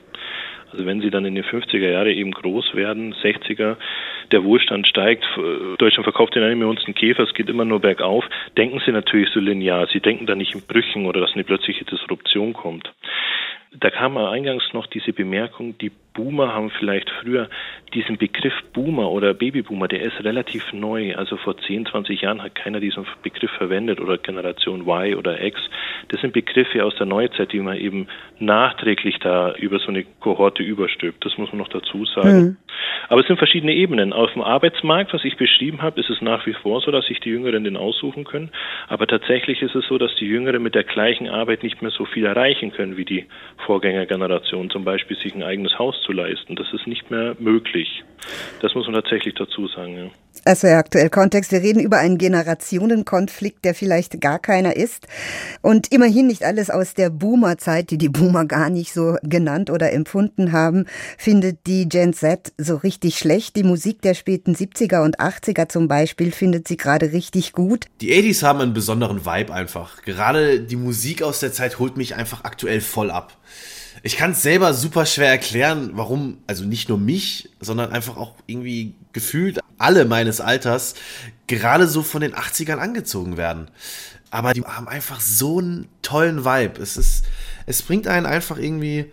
Also 0.71 0.85
wenn 0.87 0.99
sie 0.99 1.11
dann 1.11 1.25
in 1.25 1.35
den 1.35 1.43
50er 1.43 1.89
Jahre 1.89 2.11
eben 2.11 2.31
groß 2.31 2.73
werden, 2.73 3.13
60er, 3.13 3.77
der 4.31 4.43
Wohlstand 4.43 4.87
steigt, 4.87 5.23
Deutschland 5.77 6.03
verkauft 6.03 6.35
den 6.35 6.43
eine 6.43 6.55
Millionsten 6.55 6.95
Käfer, 6.95 7.23
es 7.23 7.33
geht 7.33 7.49
immer 7.49 7.65
nur 7.65 7.79
bergauf, 7.79 8.25
denken 8.57 8.81
sie 8.83 8.91
natürlich 8.91 9.29
so 9.29 9.39
linear. 9.39 9.87
Sie 9.93 9.99
denken 9.99 10.25
da 10.25 10.35
nicht 10.35 10.55
in 10.55 10.61
Brüchen 10.61 11.05
oder 11.05 11.21
dass 11.21 11.33
eine 11.33 11.43
plötzliche 11.43 11.85
Disruption 11.85 12.53
kommt. 12.53 12.91
Da 13.85 13.91
kam 13.91 14.17
eingangs 14.17 14.63
noch 14.73 14.87
diese 14.87 15.13
Bemerkung, 15.13 15.77
die 15.77 15.91
Boomer 16.15 16.51
haben 16.51 16.71
vielleicht 16.71 17.07
früher 17.21 17.51
diesen 17.95 18.17
Begriff 18.17 18.53
Boomer 18.73 19.09
oder 19.09 19.33
Babyboomer, 19.33 19.87
der 19.87 20.01
ist 20.01 20.23
relativ 20.23 20.73
neu. 20.73 21.15
Also 21.15 21.37
vor 21.37 21.57
10, 21.57 21.85
20 21.87 22.21
Jahren 22.21 22.43
hat 22.43 22.53
keiner 22.53 22.79
diesen 22.79 23.05
Begriff 23.23 23.51
verwendet 23.51 23.99
oder 23.99 24.17
Generation 24.17 24.81
Y 24.81 25.15
oder 25.15 25.41
X. 25.41 25.59
Das 26.09 26.21
sind 26.21 26.33
Begriffe 26.33 26.83
aus 26.83 26.95
der 26.97 27.05
Neuzeit, 27.05 27.53
die 27.53 27.59
man 27.59 27.77
eben 27.77 28.07
nachträglich 28.37 29.17
da 29.19 29.53
über 29.55 29.79
so 29.79 29.87
eine 29.87 30.03
Kohorte 30.19 30.61
überstülpt. 30.61 31.25
Das 31.25 31.37
muss 31.37 31.51
man 31.51 31.59
noch 31.59 31.69
dazu 31.69 32.05
sagen. 32.05 32.37
Mhm. 32.37 32.57
Aber 33.07 33.21
es 33.21 33.27
sind 33.27 33.37
verschiedene 33.37 33.73
Ebenen. 33.73 34.13
Auf 34.13 34.33
dem 34.33 34.41
Arbeitsmarkt, 34.41 35.13
was 35.13 35.23
ich 35.23 35.37
beschrieben 35.37 35.81
habe, 35.81 35.99
ist 35.99 36.09
es 36.09 36.21
nach 36.21 36.45
wie 36.45 36.53
vor 36.53 36.81
so, 36.81 36.91
dass 36.91 37.05
sich 37.05 37.19
die 37.19 37.29
Jüngeren 37.29 37.63
den 37.63 37.77
aussuchen 37.77 38.23
können. 38.23 38.51
Aber 38.87 39.07
tatsächlich 39.07 39.61
ist 39.61 39.75
es 39.75 39.85
so, 39.87 39.97
dass 39.97 40.15
die 40.15 40.25
Jüngeren 40.25 40.63
mit 40.63 40.75
der 40.75 40.83
gleichen 40.83 41.29
Arbeit 41.29 41.63
nicht 41.63 41.81
mehr 41.81 41.91
so 41.91 42.05
viel 42.05 42.25
erreichen 42.25 42.71
können 42.71 42.97
wie 42.97 43.05
die 43.05 43.25
Vorgängergeneration. 43.65 44.69
Zum 44.69 44.83
Beispiel 44.83 45.17
sich 45.17 45.33
ein 45.35 45.43
eigenes 45.43 45.77
Haus 45.77 46.01
zu 46.01 46.11
leisten. 46.11 46.55
Das 46.55 46.71
ist 46.73 46.87
nicht 46.87 47.11
mehr 47.11 47.35
möglich. 47.39 47.84
Das 48.61 48.73
muss 48.73 48.87
man 48.87 48.95
tatsächlich 48.95 49.35
dazu 49.35 49.67
sagen. 49.67 49.97
Ja. 49.97 50.09
Also 50.43 50.67
aktuell 50.67 51.09
Kontext. 51.09 51.51
Wir 51.51 51.61
reden 51.61 51.79
über 51.79 51.97
einen 51.97 52.17
Generationenkonflikt, 52.17 53.63
der 53.65 53.73
vielleicht 53.73 54.19
gar 54.21 54.39
keiner 54.39 54.75
ist. 54.75 55.07
Und 55.61 55.91
immerhin 55.91 56.27
nicht 56.27 56.43
alles 56.43 56.69
aus 56.69 56.93
der 56.93 57.09
Boomer-Zeit, 57.09 57.89
die 57.89 57.97
die 57.97 58.09
Boomer 58.09 58.45
gar 58.45 58.69
nicht 58.69 58.93
so 58.93 59.17
genannt 59.23 59.69
oder 59.69 59.91
empfunden 59.91 60.51
haben, 60.51 60.85
findet 61.17 61.65
die 61.67 61.87
Gen 61.87 62.13
Z 62.13 62.53
so 62.57 62.75
richtig 62.75 63.17
schlecht. 63.17 63.55
Die 63.55 63.63
Musik 63.63 64.01
der 64.01 64.13
späten 64.13 64.53
70er 64.53 65.03
und 65.03 65.19
80er 65.19 65.69
zum 65.69 65.87
Beispiel 65.87 66.31
findet 66.31 66.67
sie 66.67 66.77
gerade 66.77 67.11
richtig 67.11 67.53
gut. 67.53 67.85
Die 68.01 68.13
80s 68.13 68.43
haben 68.43 68.59
einen 68.59 68.73
besonderen 68.73 69.25
Vibe 69.25 69.53
einfach. 69.53 70.01
Gerade 70.03 70.59
die 70.59 70.75
Musik 70.75 71.23
aus 71.23 71.39
der 71.39 71.53
Zeit 71.53 71.79
holt 71.79 71.97
mich 71.97 72.15
einfach 72.15 72.43
aktuell 72.43 72.81
voll 72.81 73.09
ab. 73.09 73.37
Ich 74.03 74.17
kann 74.17 74.31
es 74.31 74.41
selber 74.41 74.73
super 74.73 75.05
schwer 75.05 75.29
erklären, 75.29 75.91
warum, 75.93 76.37
also 76.47 76.65
nicht 76.65 76.89
nur 76.89 76.97
mich, 76.97 77.49
sondern 77.59 77.91
einfach 77.91 78.17
auch 78.17 78.35
irgendwie 78.45 78.95
gefühlt 79.13 79.59
alle 79.77 80.05
meines 80.05 80.41
Alters 80.41 80.95
gerade 81.47 81.87
so 81.87 82.03
von 82.03 82.21
den 82.21 82.33
80ern 82.33 82.77
angezogen 82.77 83.37
werden. 83.37 83.69
Aber 84.31 84.53
die 84.53 84.61
haben 84.61 84.87
einfach 84.87 85.21
so 85.21 85.59
einen 85.59 85.87
tollen 86.01 86.43
Vibe. 86.43 86.81
Es 86.81 86.97
ist, 86.97 87.25
es 87.65 87.81
bringt 87.81 88.07
einen 88.07 88.25
einfach 88.25 88.57
irgendwie 88.57 89.11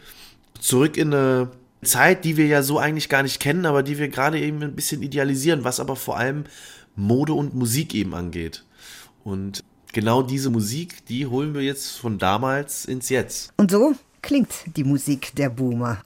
zurück 0.61 0.97
in 0.97 1.15
eine 1.15 1.51
Zeit, 1.83 2.25
die 2.25 2.37
wir 2.37 2.47
ja 2.47 2.63
so 2.63 2.79
eigentlich 2.79 3.09
gar 3.09 3.23
nicht 3.23 3.41
kennen, 3.41 3.67
aber 3.67 3.83
die 3.83 3.99
wir 3.99 4.09
gerade 4.09 4.41
eben 4.41 4.63
ein 4.63 4.75
bisschen 4.75 5.03
idealisieren, 5.03 5.65
was 5.65 5.81
aber 5.81 5.97
vor 5.97 6.17
allem 6.17 6.45
Mode 6.97 7.33
und 7.33 7.55
Musik 7.55 7.95
eben 7.95 8.15
angeht. 8.15 8.65
Und 9.25 9.63
genau 9.93 10.23
diese 10.23 10.51
Musik, 10.51 11.07
die 11.07 11.27
holen 11.27 11.55
wir 11.55 11.63
jetzt 11.63 11.99
von 11.99 12.19
damals 12.19 12.85
ins 12.85 13.09
Jetzt. 13.09 13.53
Und 13.57 13.71
so 13.71 13.95
klingt 14.23 14.77
die 14.77 14.85
Musik 14.85 15.33
der 15.35 15.51
Boomer. 15.51 15.99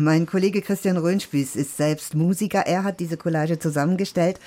Mein 0.00 0.26
Kollege 0.26 0.62
Christian 0.62 0.96
Röhnspieß 0.96 1.56
ist 1.56 1.76
selbst 1.76 2.14
Musiker. 2.14 2.60
Er 2.60 2.84
hat 2.84 3.00
diese 3.00 3.16
Collage 3.16 3.58
zusammengestellt. 3.58 4.38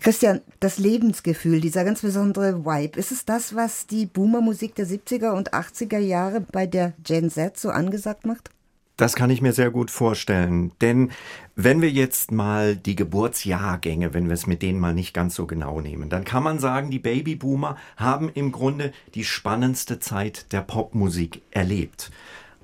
Christian, 0.00 0.40
das 0.60 0.78
Lebensgefühl, 0.78 1.60
dieser 1.60 1.84
ganz 1.84 2.00
besondere 2.00 2.64
Vibe, 2.64 2.98
ist 2.98 3.12
es 3.12 3.26
das, 3.26 3.54
was 3.54 3.86
die 3.86 4.06
Boomer-Musik 4.06 4.74
der 4.76 4.86
70er 4.86 5.32
und 5.32 5.52
80er 5.52 5.98
Jahre 5.98 6.40
bei 6.40 6.66
der 6.66 6.94
Gen 7.04 7.28
Z 7.28 7.58
so 7.58 7.68
angesagt 7.68 8.24
macht? 8.24 8.48
Das 8.96 9.14
kann 9.14 9.28
ich 9.28 9.42
mir 9.42 9.52
sehr 9.52 9.70
gut 9.70 9.90
vorstellen. 9.90 10.72
Denn 10.80 11.10
wenn 11.54 11.82
wir 11.82 11.90
jetzt 11.90 12.32
mal 12.32 12.74
die 12.74 12.96
Geburtsjahrgänge, 12.96 14.14
wenn 14.14 14.28
wir 14.28 14.34
es 14.34 14.46
mit 14.46 14.62
denen 14.62 14.80
mal 14.80 14.94
nicht 14.94 15.12
ganz 15.12 15.34
so 15.34 15.46
genau 15.46 15.82
nehmen, 15.82 16.08
dann 16.08 16.24
kann 16.24 16.42
man 16.42 16.60
sagen, 16.60 16.90
die 16.90 16.98
Babyboomer 16.98 17.76
haben 17.98 18.30
im 18.32 18.52
Grunde 18.52 18.92
die 19.14 19.24
spannendste 19.24 19.98
Zeit 19.98 20.50
der 20.52 20.62
Popmusik 20.62 21.42
erlebt. 21.50 22.10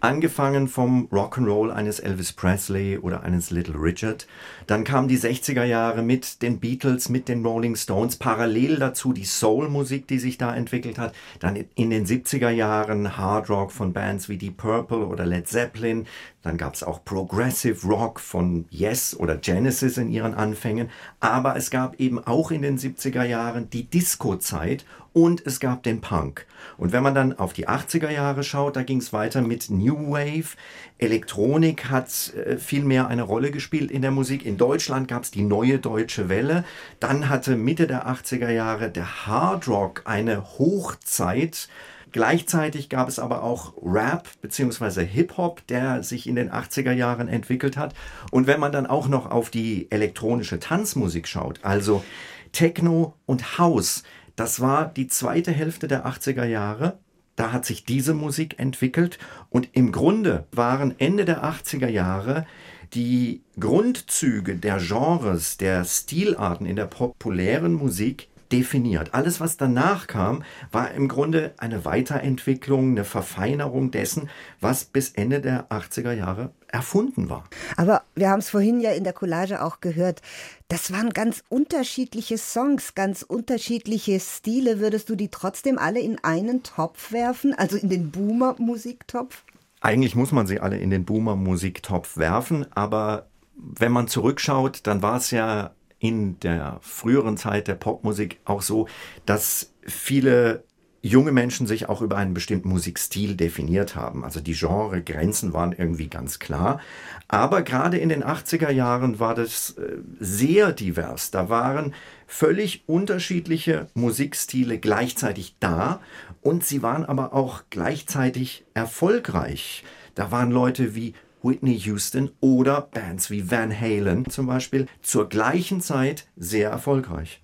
Angefangen 0.02 0.66
vom 0.66 1.08
Rock'n'Roll 1.08 1.70
eines 1.70 2.00
Elvis 2.00 2.32
Presley 2.32 2.96
oder 2.96 3.22
eines 3.22 3.50
Little 3.50 3.74
Richard. 3.78 4.26
Dann 4.66 4.82
kamen 4.82 5.08
die 5.08 5.18
60er 5.18 5.64
Jahre 5.64 6.02
mit 6.02 6.40
den 6.40 6.58
Beatles, 6.58 7.10
mit 7.10 7.28
den 7.28 7.44
Rolling 7.44 7.76
Stones. 7.76 8.16
Parallel 8.16 8.78
dazu 8.78 9.12
die 9.12 9.26
Soul-Musik, 9.26 10.08
die 10.08 10.18
sich 10.18 10.38
da 10.38 10.54
entwickelt 10.54 10.98
hat. 10.98 11.14
Dann 11.38 11.66
in 11.74 11.90
den 11.90 12.06
70er 12.06 12.48
Jahren 12.48 13.18
Hard 13.18 13.50
Rock 13.50 13.72
von 13.72 13.92
Bands 13.92 14.30
wie 14.30 14.38
Deep 14.38 14.56
Purple 14.56 15.04
oder 15.06 15.26
Led 15.26 15.46
Zeppelin. 15.46 16.06
Dann 16.42 16.56
gab 16.56 16.74
es 16.74 16.82
auch 16.82 17.04
Progressive 17.04 17.86
Rock 17.86 18.18
von 18.18 18.64
Yes 18.70 19.14
oder 19.14 19.36
Genesis 19.36 19.98
in 19.98 20.10
ihren 20.10 20.34
Anfängen. 20.34 20.88
Aber 21.20 21.56
es 21.56 21.70
gab 21.70 22.00
eben 22.00 22.18
auch 22.18 22.50
in 22.50 22.62
den 22.62 22.78
70er 22.78 23.24
Jahren 23.24 23.68
die 23.68 23.84
Disco-Zeit 23.84 24.86
und 25.12 25.44
es 25.46 25.60
gab 25.60 25.82
den 25.82 26.00
Punk. 26.00 26.46
Und 26.78 26.92
wenn 26.92 27.02
man 27.02 27.14
dann 27.14 27.38
auf 27.38 27.52
die 27.52 27.68
80er 27.68 28.10
Jahre 28.10 28.42
schaut, 28.42 28.76
da 28.76 28.82
ging 28.82 28.98
es 28.98 29.12
weiter 29.12 29.42
mit 29.42 29.68
New 29.68 30.12
Wave. 30.12 30.56
Elektronik 30.98 31.90
hat 31.90 32.32
äh, 32.34 32.56
viel 32.56 32.84
mehr 32.84 33.08
eine 33.08 33.22
Rolle 33.22 33.50
gespielt 33.50 33.90
in 33.90 34.02
der 34.02 34.12
Musik. 34.12 34.46
In 34.46 34.56
Deutschland 34.56 35.08
gab 35.08 35.24
es 35.24 35.30
die 35.30 35.42
neue 35.42 35.78
deutsche 35.78 36.28
Welle. 36.28 36.64
Dann 37.00 37.28
hatte 37.28 37.56
Mitte 37.56 37.86
der 37.86 38.06
80er 38.06 38.50
Jahre 38.50 38.90
der 38.90 39.26
Hard 39.26 39.68
Rock 39.68 40.02
eine 40.04 40.58
Hochzeit. 40.58 41.68
Gleichzeitig 42.12 42.88
gab 42.88 43.08
es 43.08 43.18
aber 43.18 43.42
auch 43.42 43.74
Rap 43.82 44.28
bzw. 44.42 45.04
Hip-Hop, 45.04 45.66
der 45.68 46.02
sich 46.02 46.26
in 46.26 46.34
den 46.34 46.50
80er 46.50 46.92
Jahren 46.92 47.28
entwickelt 47.28 47.76
hat. 47.76 47.94
Und 48.30 48.46
wenn 48.46 48.60
man 48.60 48.72
dann 48.72 48.86
auch 48.86 49.08
noch 49.08 49.30
auf 49.30 49.50
die 49.50 49.90
elektronische 49.90 50.58
Tanzmusik 50.58 51.28
schaut, 51.28 51.60
also 51.62 52.04
Techno 52.52 53.14
und 53.26 53.58
House, 53.58 54.02
das 54.34 54.60
war 54.60 54.86
die 54.86 55.06
zweite 55.06 55.52
Hälfte 55.52 55.86
der 55.86 56.06
80er 56.06 56.44
Jahre. 56.44 56.98
Da 57.36 57.52
hat 57.52 57.64
sich 57.64 57.84
diese 57.84 58.12
Musik 58.12 58.58
entwickelt 58.58 59.18
und 59.48 59.68
im 59.72 59.92
Grunde 59.92 60.46
waren 60.52 60.94
Ende 60.98 61.24
der 61.24 61.44
80er 61.44 61.88
Jahre 61.88 62.46
die 62.92 63.42
Grundzüge 63.58 64.56
der 64.56 64.78
Genres, 64.78 65.56
der 65.56 65.84
Stilarten 65.84 66.66
in 66.66 66.76
der 66.76 66.86
populären 66.86 67.72
Musik 67.72 68.28
definiert. 68.52 69.14
Alles, 69.14 69.40
was 69.40 69.56
danach 69.56 70.06
kam, 70.06 70.42
war 70.72 70.90
im 70.92 71.08
Grunde 71.08 71.54
eine 71.58 71.84
Weiterentwicklung, 71.84 72.90
eine 72.90 73.04
Verfeinerung 73.04 73.90
dessen, 73.90 74.28
was 74.60 74.84
bis 74.84 75.10
Ende 75.10 75.40
der 75.40 75.70
80er 75.70 76.12
Jahre 76.12 76.50
erfunden 76.68 77.28
war. 77.28 77.44
Aber 77.76 78.02
wir 78.14 78.30
haben 78.30 78.38
es 78.40 78.50
vorhin 78.50 78.80
ja 78.80 78.92
in 78.92 79.04
der 79.04 79.12
Collage 79.12 79.62
auch 79.62 79.80
gehört. 79.80 80.22
Das 80.68 80.92
waren 80.92 81.10
ganz 81.10 81.42
unterschiedliche 81.48 82.38
Songs, 82.38 82.94
ganz 82.94 83.22
unterschiedliche 83.22 84.20
Stile. 84.20 84.80
Würdest 84.80 85.08
du 85.08 85.16
die 85.16 85.28
trotzdem 85.28 85.78
alle 85.78 86.00
in 86.00 86.22
einen 86.22 86.62
Topf 86.62 87.12
werfen, 87.12 87.54
also 87.54 87.76
in 87.76 87.88
den 87.88 88.10
Boomer-Musiktopf? 88.10 89.42
Eigentlich 89.80 90.14
muss 90.14 90.30
man 90.30 90.46
sie 90.46 90.60
alle 90.60 90.78
in 90.78 90.90
den 90.90 91.04
Boomer-Musiktopf 91.04 92.16
werfen, 92.18 92.66
aber 92.72 93.26
wenn 93.56 93.92
man 93.92 94.08
zurückschaut, 94.08 94.80
dann 94.86 95.02
war 95.02 95.16
es 95.16 95.30
ja 95.30 95.72
in 96.00 96.40
der 96.40 96.78
früheren 96.80 97.36
Zeit 97.36 97.68
der 97.68 97.76
Popmusik 97.76 98.40
auch 98.44 98.62
so, 98.62 98.88
dass 99.26 99.74
viele 99.82 100.64
junge 101.02 101.32
Menschen 101.32 101.66
sich 101.66 101.88
auch 101.88 102.02
über 102.02 102.16
einen 102.16 102.34
bestimmten 102.34 102.68
Musikstil 102.68 103.34
definiert 103.34 103.96
haben. 103.96 104.24
Also 104.24 104.40
die 104.40 104.52
Genregrenzen 104.52 105.52
waren 105.52 105.72
irgendwie 105.72 106.08
ganz 106.08 106.38
klar. 106.38 106.80
Aber 107.28 107.62
gerade 107.62 107.96
in 107.96 108.10
den 108.10 108.22
80er 108.22 108.70
Jahren 108.70 109.18
war 109.18 109.34
das 109.34 109.70
äh, 109.78 109.98
sehr 110.18 110.72
divers. 110.72 111.30
Da 111.30 111.48
waren 111.48 111.94
völlig 112.26 112.84
unterschiedliche 112.86 113.86
Musikstile 113.94 114.78
gleichzeitig 114.78 115.56
da 115.58 116.00
und 116.42 116.64
sie 116.64 116.82
waren 116.82 117.04
aber 117.04 117.32
auch 117.32 117.62
gleichzeitig 117.70 118.64
erfolgreich. 118.74 119.84
Da 120.14 120.30
waren 120.30 120.50
Leute 120.50 120.94
wie 120.94 121.14
Whitney 121.42 121.76
Houston 121.78 122.30
oder 122.40 122.82
Bands 122.82 123.30
wie 123.30 123.50
Van 123.50 123.78
Halen 123.78 124.28
zum 124.28 124.46
Beispiel 124.46 124.86
zur 125.02 125.28
gleichen 125.28 125.80
Zeit 125.80 126.26
sehr 126.36 126.70
erfolgreich. 126.70 127.42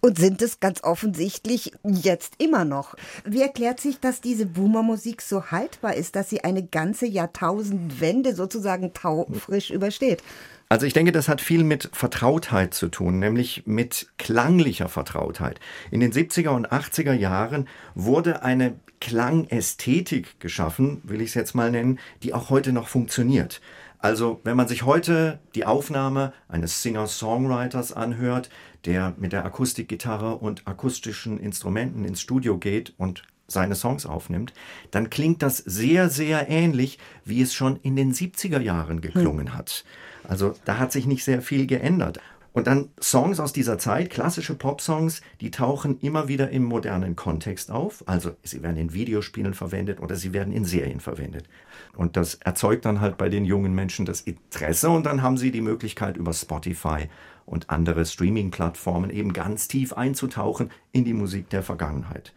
Und 0.00 0.18
sind 0.18 0.42
es 0.42 0.60
ganz 0.60 0.84
offensichtlich 0.84 1.72
jetzt 1.82 2.34
immer 2.36 2.66
noch. 2.66 2.94
Wie 3.24 3.40
erklärt 3.40 3.80
sich, 3.80 4.00
dass 4.00 4.20
diese 4.20 4.44
Boomer-Musik 4.44 5.22
so 5.22 5.46
haltbar 5.50 5.94
ist, 5.94 6.14
dass 6.14 6.28
sie 6.28 6.44
eine 6.44 6.62
ganze 6.62 7.06
Jahrtausendwende 7.06 8.34
sozusagen 8.34 8.92
taufrisch 8.92 9.70
übersteht? 9.70 10.22
Also 10.68 10.86
ich 10.86 10.92
denke, 10.92 11.12
das 11.12 11.28
hat 11.28 11.40
viel 11.40 11.62
mit 11.62 11.88
Vertrautheit 11.92 12.74
zu 12.74 12.88
tun, 12.88 13.18
nämlich 13.18 13.62
mit 13.66 14.08
klanglicher 14.18 14.88
Vertrautheit. 14.88 15.60
In 15.90 16.00
den 16.00 16.12
70er 16.12 16.50
und 16.50 16.70
80er 16.70 17.12
Jahren 17.12 17.68
wurde 17.94 18.42
eine 18.42 18.74
Klangästhetik 19.00 20.40
geschaffen, 20.40 21.00
will 21.04 21.20
ich 21.20 21.30
es 21.30 21.34
jetzt 21.34 21.54
mal 21.54 21.70
nennen, 21.70 21.98
die 22.22 22.34
auch 22.34 22.50
heute 22.50 22.72
noch 22.72 22.88
funktioniert. 22.88 23.60
Also 23.98 24.40
wenn 24.44 24.56
man 24.56 24.68
sich 24.68 24.82
heute 24.82 25.38
die 25.54 25.64
Aufnahme 25.64 26.32
eines 26.48 26.82
Singer-Songwriters 26.82 27.92
anhört, 27.92 28.50
der 28.84 29.14
mit 29.16 29.32
der 29.32 29.44
Akustikgitarre 29.46 30.36
und 30.36 30.66
akustischen 30.66 31.40
Instrumenten 31.40 32.04
ins 32.04 32.20
Studio 32.20 32.58
geht 32.58 32.92
und 32.98 33.22
seine 33.46 33.74
Songs 33.74 34.06
aufnimmt, 34.06 34.52
dann 34.90 35.10
klingt 35.10 35.42
das 35.42 35.58
sehr, 35.58 36.10
sehr 36.10 36.48
ähnlich, 36.48 36.98
wie 37.24 37.42
es 37.42 37.54
schon 37.54 37.76
in 37.76 37.96
den 37.96 38.12
70er 38.12 38.60
Jahren 38.60 39.00
geklungen 39.00 39.48
hm. 39.48 39.54
hat. 39.54 39.84
Also 40.26 40.54
da 40.64 40.78
hat 40.78 40.92
sich 40.92 41.06
nicht 41.06 41.24
sehr 41.24 41.42
viel 41.42 41.66
geändert. 41.66 42.20
Und 42.54 42.68
dann 42.68 42.90
Songs 43.00 43.40
aus 43.40 43.52
dieser 43.52 43.78
Zeit, 43.78 44.10
klassische 44.10 44.54
Popsongs, 44.54 45.22
die 45.40 45.50
tauchen 45.50 45.98
immer 45.98 46.28
wieder 46.28 46.50
im 46.50 46.62
modernen 46.62 47.16
Kontext 47.16 47.72
auf. 47.72 48.04
Also 48.06 48.36
sie 48.44 48.62
werden 48.62 48.76
in 48.76 48.94
Videospielen 48.94 49.54
verwendet 49.54 50.00
oder 50.00 50.14
sie 50.14 50.32
werden 50.32 50.52
in 50.52 50.64
Serien 50.64 51.00
verwendet. 51.00 51.48
Und 51.96 52.16
das 52.16 52.36
erzeugt 52.36 52.84
dann 52.84 53.00
halt 53.00 53.18
bei 53.18 53.28
den 53.28 53.44
jungen 53.44 53.74
Menschen 53.74 54.06
das 54.06 54.20
Interesse 54.20 54.88
und 54.88 55.04
dann 55.04 55.20
haben 55.20 55.36
sie 55.36 55.50
die 55.50 55.60
Möglichkeit 55.60 56.16
über 56.16 56.32
Spotify 56.32 57.08
und 57.44 57.70
andere 57.70 58.06
Streaming-Plattformen 58.06 59.10
eben 59.10 59.32
ganz 59.32 59.66
tief 59.66 59.92
einzutauchen 59.92 60.70
in 60.92 61.04
die 61.04 61.12
Musik 61.12 61.50
der 61.50 61.64
Vergangenheit. 61.64 62.32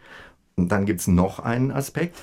Und 0.55 0.71
dann 0.71 0.87
gibt 0.87 1.01
es 1.01 1.07
noch 1.07 1.37
einen 1.37 1.71
Aspekt. 1.71 2.17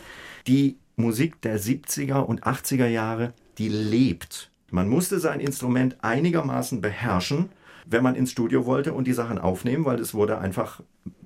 Die 0.49 0.79
Musik 0.97 1.41
der 1.43 1.61
70er 1.61 2.19
und 2.19 2.43
80er 2.43 2.89
Jahre, 2.89 3.35
die 3.57 3.69
lebt. 3.69 4.51
Man 4.73 4.89
musste 4.89 5.21
sein 5.21 5.39
Instrument 5.39 6.03
einigermaßen 6.03 6.81
beherrschen, 6.81 7.51
wenn 7.87 8.03
man 8.03 8.15
ins 8.15 8.31
Studio 8.31 8.67
wollte 8.67 8.93
und 8.93 9.07
die 9.07 9.13
Sachen 9.13 9.39
aufnehmen, 9.39 9.85
weil 9.85 10.01
es 10.01 10.15
wurde 10.15 10.39
einfach 10.39 10.81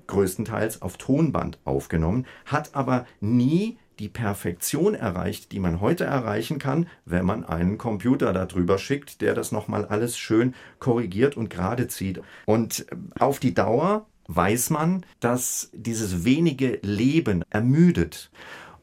größtenteils 0.07 0.81
auf 0.81 0.97
Tonband 0.97 1.59
aufgenommen, 1.65 2.25
hat 2.45 2.75
aber 2.75 3.05
nie 3.21 3.77
die 3.99 4.09
Perfektion 4.09 4.95
erreicht, 4.95 5.51
die 5.51 5.59
man 5.59 5.81
heute 5.81 6.05
erreichen 6.05 6.57
kann, 6.57 6.87
wenn 7.05 7.25
man 7.25 7.43
einen 7.43 7.77
Computer 7.77 8.33
darüber 8.33 8.77
schickt, 8.77 9.21
der 9.21 9.33
das 9.33 9.51
nochmal 9.51 9.85
alles 9.85 10.17
schön 10.17 10.55
korrigiert 10.79 11.35
und 11.35 11.49
gerade 11.49 11.87
zieht. 11.87 12.21
Und 12.45 12.85
auf 13.19 13.39
die 13.39 13.53
Dauer 13.53 14.07
weiß 14.27 14.69
man, 14.69 15.05
dass 15.19 15.69
dieses 15.73 16.23
wenige 16.23 16.79
Leben 16.81 17.43
ermüdet. 17.49 18.31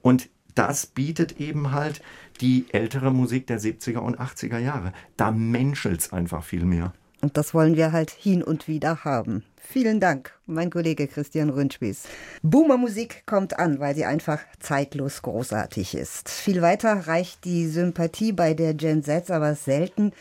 Und 0.02 0.28
das 0.54 0.87
bietet 0.87 1.40
eben 1.40 1.73
halt 1.73 2.02
die 2.40 2.66
ältere 2.73 3.12
Musik 3.12 3.47
der 3.47 3.61
70er 3.61 3.99
und 3.99 4.21
80er 4.21 4.59
Jahre. 4.59 4.92
Da 5.16 5.30
menschelt 5.30 6.00
es 6.00 6.12
einfach 6.12 6.45
viel 6.45 6.64
mehr. 6.64 6.92
Und 7.26 7.37
das 7.37 7.54
wollen 7.54 7.75
wir 7.75 7.90
halt 7.90 8.12
hin 8.12 8.40
und 8.40 8.68
wieder 8.68 9.02
haben. 9.02 9.42
Vielen 9.68 9.99
Dank, 9.99 10.32
mein 10.46 10.70
Kollege 10.70 11.08
Christian 11.08 11.50
Rünschwies. 11.50 12.04
Boomer-Musik 12.42 13.25
kommt 13.26 13.58
an, 13.58 13.80
weil 13.80 13.96
sie 13.96 14.04
einfach 14.04 14.38
zeitlos 14.61 15.23
großartig 15.23 15.96
ist. 15.96 16.30
Viel 16.30 16.62
weiter 16.62 17.08
reicht 17.08 17.44
die 17.44 17.66
Sympathie 17.66 18.32
bei 18.32 18.54
der 18.54 18.75
Gen 18.75 19.02
Z 19.02 19.30
aber 19.30 19.54
selten. 19.56 20.12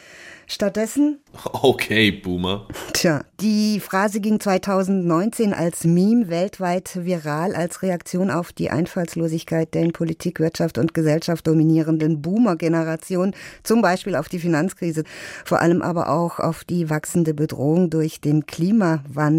Stattdessen. 0.47 1.19
Okay, 1.53 2.11
Boomer. 2.11 2.67
Tja, 2.93 3.23
die 3.39 3.79
Phrase 3.79 4.19
ging 4.19 4.39
2019 4.39 5.53
als 5.53 5.85
Meme 5.85 6.29
weltweit 6.29 7.03
viral 7.03 7.55
als 7.55 7.81
Reaktion 7.81 8.29
auf 8.29 8.53
die 8.53 8.69
Einfallslosigkeit 8.69 9.73
der 9.73 9.83
in 9.83 9.91
Politik, 9.91 10.39
Wirtschaft 10.39 10.77
und 10.77 10.93
Gesellschaft 10.93 11.47
dominierenden 11.47 12.21
Boomer-Generation, 12.21 13.33
zum 13.63 13.81
Beispiel 13.81 14.15
auf 14.15 14.29
die 14.29 14.39
Finanzkrise, 14.39 15.03
vor 15.45 15.61
allem 15.61 15.81
aber 15.81 16.09
auch 16.09 16.39
auf 16.39 16.63
die 16.63 16.89
wachsende 16.91 17.33
Bedrohung 17.33 17.89
durch 17.89 18.21
den 18.21 18.45
Klimawandel. 18.45 19.35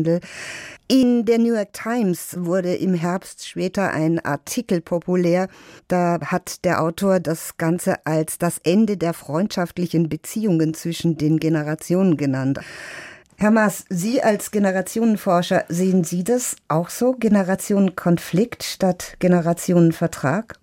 In 0.89 1.25
der 1.25 1.39
New 1.39 1.55
York 1.55 1.73
Times 1.73 2.37
wurde 2.39 2.75
im 2.75 2.95
Herbst 2.95 3.49
später 3.49 3.93
ein 3.93 4.25
Artikel 4.25 4.81
populär. 4.81 5.49
Da 5.89 6.19
hat 6.25 6.65
der 6.65 6.83
Autor 6.83 7.21
das 7.21 7.57
Ganze 7.57 8.07
als 8.07 8.39
das 8.39 8.59
Ende 8.63 8.97
der 8.97 9.13
freundschaftlichen 9.13 10.09
Beziehungen 10.09 10.75
zwischen 10.75 11.17
den 11.17 11.39
Generationen 11.39 12.17
genannt. 12.17 12.61
Herr 13.39 13.51
Maas, 13.51 13.85
Sie 13.91 14.23
als 14.23 14.51
Generationenforscher, 14.51 15.65
sehen 15.69 16.05
Sie 16.05 16.25
das 16.25 16.57
auch 16.69 16.89
so? 16.89 17.13
Generationenkonflikt 17.13 18.63
statt 18.63 19.17
Generationenvertrag? 19.19 20.59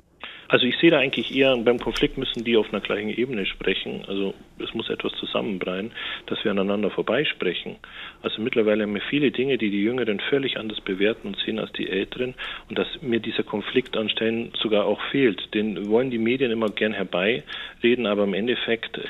Also 0.53 0.67
ich 0.67 0.77
sehe 0.77 0.91
da 0.91 1.00
eigentlich 1.00 1.36
eher, 1.36 1.57
beim 1.57 1.79
Konflikt 1.79 2.19
müssen 2.19 2.43
die 2.43 2.57
auf 2.57 2.72
einer 2.72 2.79
gleichen 2.79 3.10
Ebene 3.10 3.43
sprechen. 3.48 4.05
Also 4.07 4.36
es 4.60 4.72
muss 4.75 4.88
etwas 4.88 5.12
zusammenbreien, 5.13 5.91
dass 6.27 6.43
wir 6.43 6.51
aneinander 6.51 6.91
vorbeisprechen. 6.91 7.77
Also 8.22 8.39
mittlerweile 8.39 8.83
haben 8.83 8.93
wir 8.93 9.01
viele 9.01 9.31
Dinge, 9.31 9.57
die 9.57 9.72
die 9.72 9.81
Jüngeren 9.81 10.19
völlig 10.19 10.57
anders 10.57 10.79
bewerten 10.79 11.29
und 11.29 11.38
sehen 11.38 11.57
als 11.57 11.72
die 11.72 11.89
Älteren. 11.89 12.36
Und 12.69 12.77
dass 12.77 12.86
mir 13.01 13.19
dieser 13.19 13.41
Konflikt 13.41 13.98
an 13.98 14.10
Stellen 14.10 14.51
sogar 14.62 14.86
auch 14.86 15.01
fehlt. 15.10 15.55
Den 15.55 15.89
wollen 15.89 16.12
die 16.12 16.19
Medien 16.19 16.51
immer 16.51 16.69
gern 16.69 16.93
herbeireden, 16.93 18.05
aber 18.05 18.25
im 18.25 18.36
Endeffekt 18.36 19.01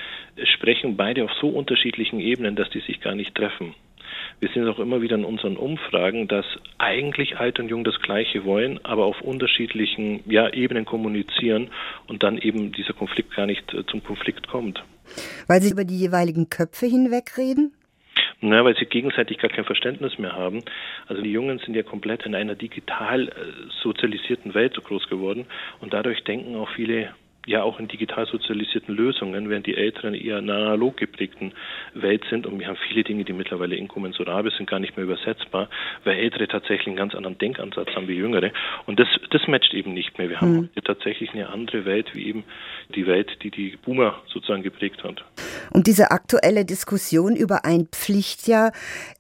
sprechen 0.56 0.96
beide 0.96 1.26
auf 1.26 1.32
so 1.42 1.50
unterschiedlichen 1.50 2.22
Ebenen, 2.22 2.56
dass 2.56 2.70
die 2.70 2.80
sich 2.80 3.02
gar 3.02 3.16
nicht 3.16 3.36
treffen. 3.36 3.76
Wir 4.40 4.50
sehen 4.50 4.64
es 4.64 4.76
auch 4.76 4.80
immer 4.80 5.02
wieder 5.02 5.16
in 5.16 5.26
unseren 5.26 5.58
Umfragen, 5.58 6.28
dass 6.28 6.46
eigentlich 6.78 7.38
alt 7.38 7.60
und 7.60 7.70
jung 7.70 7.84
das 7.84 8.00
Gleiche 8.02 8.46
wollen, 8.46 8.84
aber 8.84 9.06
auf 9.06 9.22
unterschiedlichen 9.22 10.22
ja, 10.30 10.50
Ebenen 10.50 10.86
kommunizieren 10.86 11.70
und 12.08 12.24
dann 12.24 12.38
eben 12.38 12.72
dieser 12.72 12.94
Konflikt 12.94 13.36
gar 13.36 13.46
nicht 13.46 13.74
äh, 13.74 13.86
zum 13.86 14.04
Konflikt 14.04 14.48
kommt. 14.48 14.84
Weil 15.48 15.62
sie 15.62 15.72
über 15.72 15.86
die 15.86 15.98
jeweiligen 15.98 16.50
Köpfe 16.50 16.86
hinwegreden? 16.86 17.74
Na, 18.42 18.66
weil 18.66 18.76
sie 18.76 18.86
gegenseitig 18.86 19.38
gar 19.38 19.50
kein 19.50 19.64
Verständnis 19.64 20.20
mehr 20.20 20.34
haben. 20.34 20.64
Also 21.08 21.22
die 21.22 21.32
Jungen 21.32 21.60
sind 21.60 21.76
ja 21.76 21.84
komplett 21.84 22.26
in 22.26 22.36
einer 22.36 22.56
digital 22.56 23.30
äh, 23.30 23.32
sozialisierten 23.82 24.54
Welt 24.54 24.76
groß 24.84 25.08
geworden 25.08 25.46
und 25.80 25.94
dadurch 25.94 26.24
denken 26.26 26.56
auch 26.58 26.70
viele 26.76 27.14
ja 27.46 27.64
auch 27.64 27.80
in 27.80 27.88
digital 27.88 28.26
sozialisierten 28.26 28.96
Lösungen, 28.96 29.50
während 29.50 29.68
die 29.68 29.76
Älteren 29.76 30.14
eher 30.14 30.40
in 30.40 30.50
einer 30.50 30.60
analog 30.60 30.98
geprägten 30.98 31.54
Welt 31.94 32.24
sind. 32.30 32.46
Und 32.46 32.60
wir 32.60 32.68
haben 32.68 32.78
viele 32.88 33.04
Dinge, 33.04 33.26
die 33.26 33.34
mittlerweile 33.34 33.76
inkommensurabel 33.76 34.52
sind, 34.58 34.70
gar 34.70 34.80
nicht 34.80 34.96
mehr 34.96 35.06
übersetzbar, 35.06 35.70
weil 36.04 36.18
Ältere 36.18 36.48
tatsächlich 36.48 36.88
einen 36.88 36.96
ganz 36.96 37.16
anderen 37.16 37.38
Denkansatz 37.38 37.90
haben 37.96 38.08
wie 38.08 38.16
Jüngere. 38.16 38.52
Und 38.86 39.00
das, 39.00 39.08
das 39.32 39.48
matcht 39.48 39.74
eben 39.74 39.94
nicht 39.94 40.18
mehr. 40.18 40.30
Wir 40.30 40.40
haben 40.40 40.54
mhm. 40.54 40.70
tatsächlich 40.84 41.32
eine 41.34 41.50
andere 41.50 41.86
Welt, 41.86 42.14
wie 42.14 42.28
eben 42.28 42.44
die 42.96 43.08
Welt, 43.08 43.30
die 43.44 43.52
die 43.52 43.78
Boomer 43.84 44.22
sozusagen 44.28 44.64
geprägt 44.64 45.04
hat. 45.04 45.24
Und 45.72 45.88
diese 45.88 46.12
aktuelle 46.12 46.66
Diskussion 46.66 47.36
über 47.36 47.66
ein 47.66 47.88
Pflichtjahr, 47.92 48.72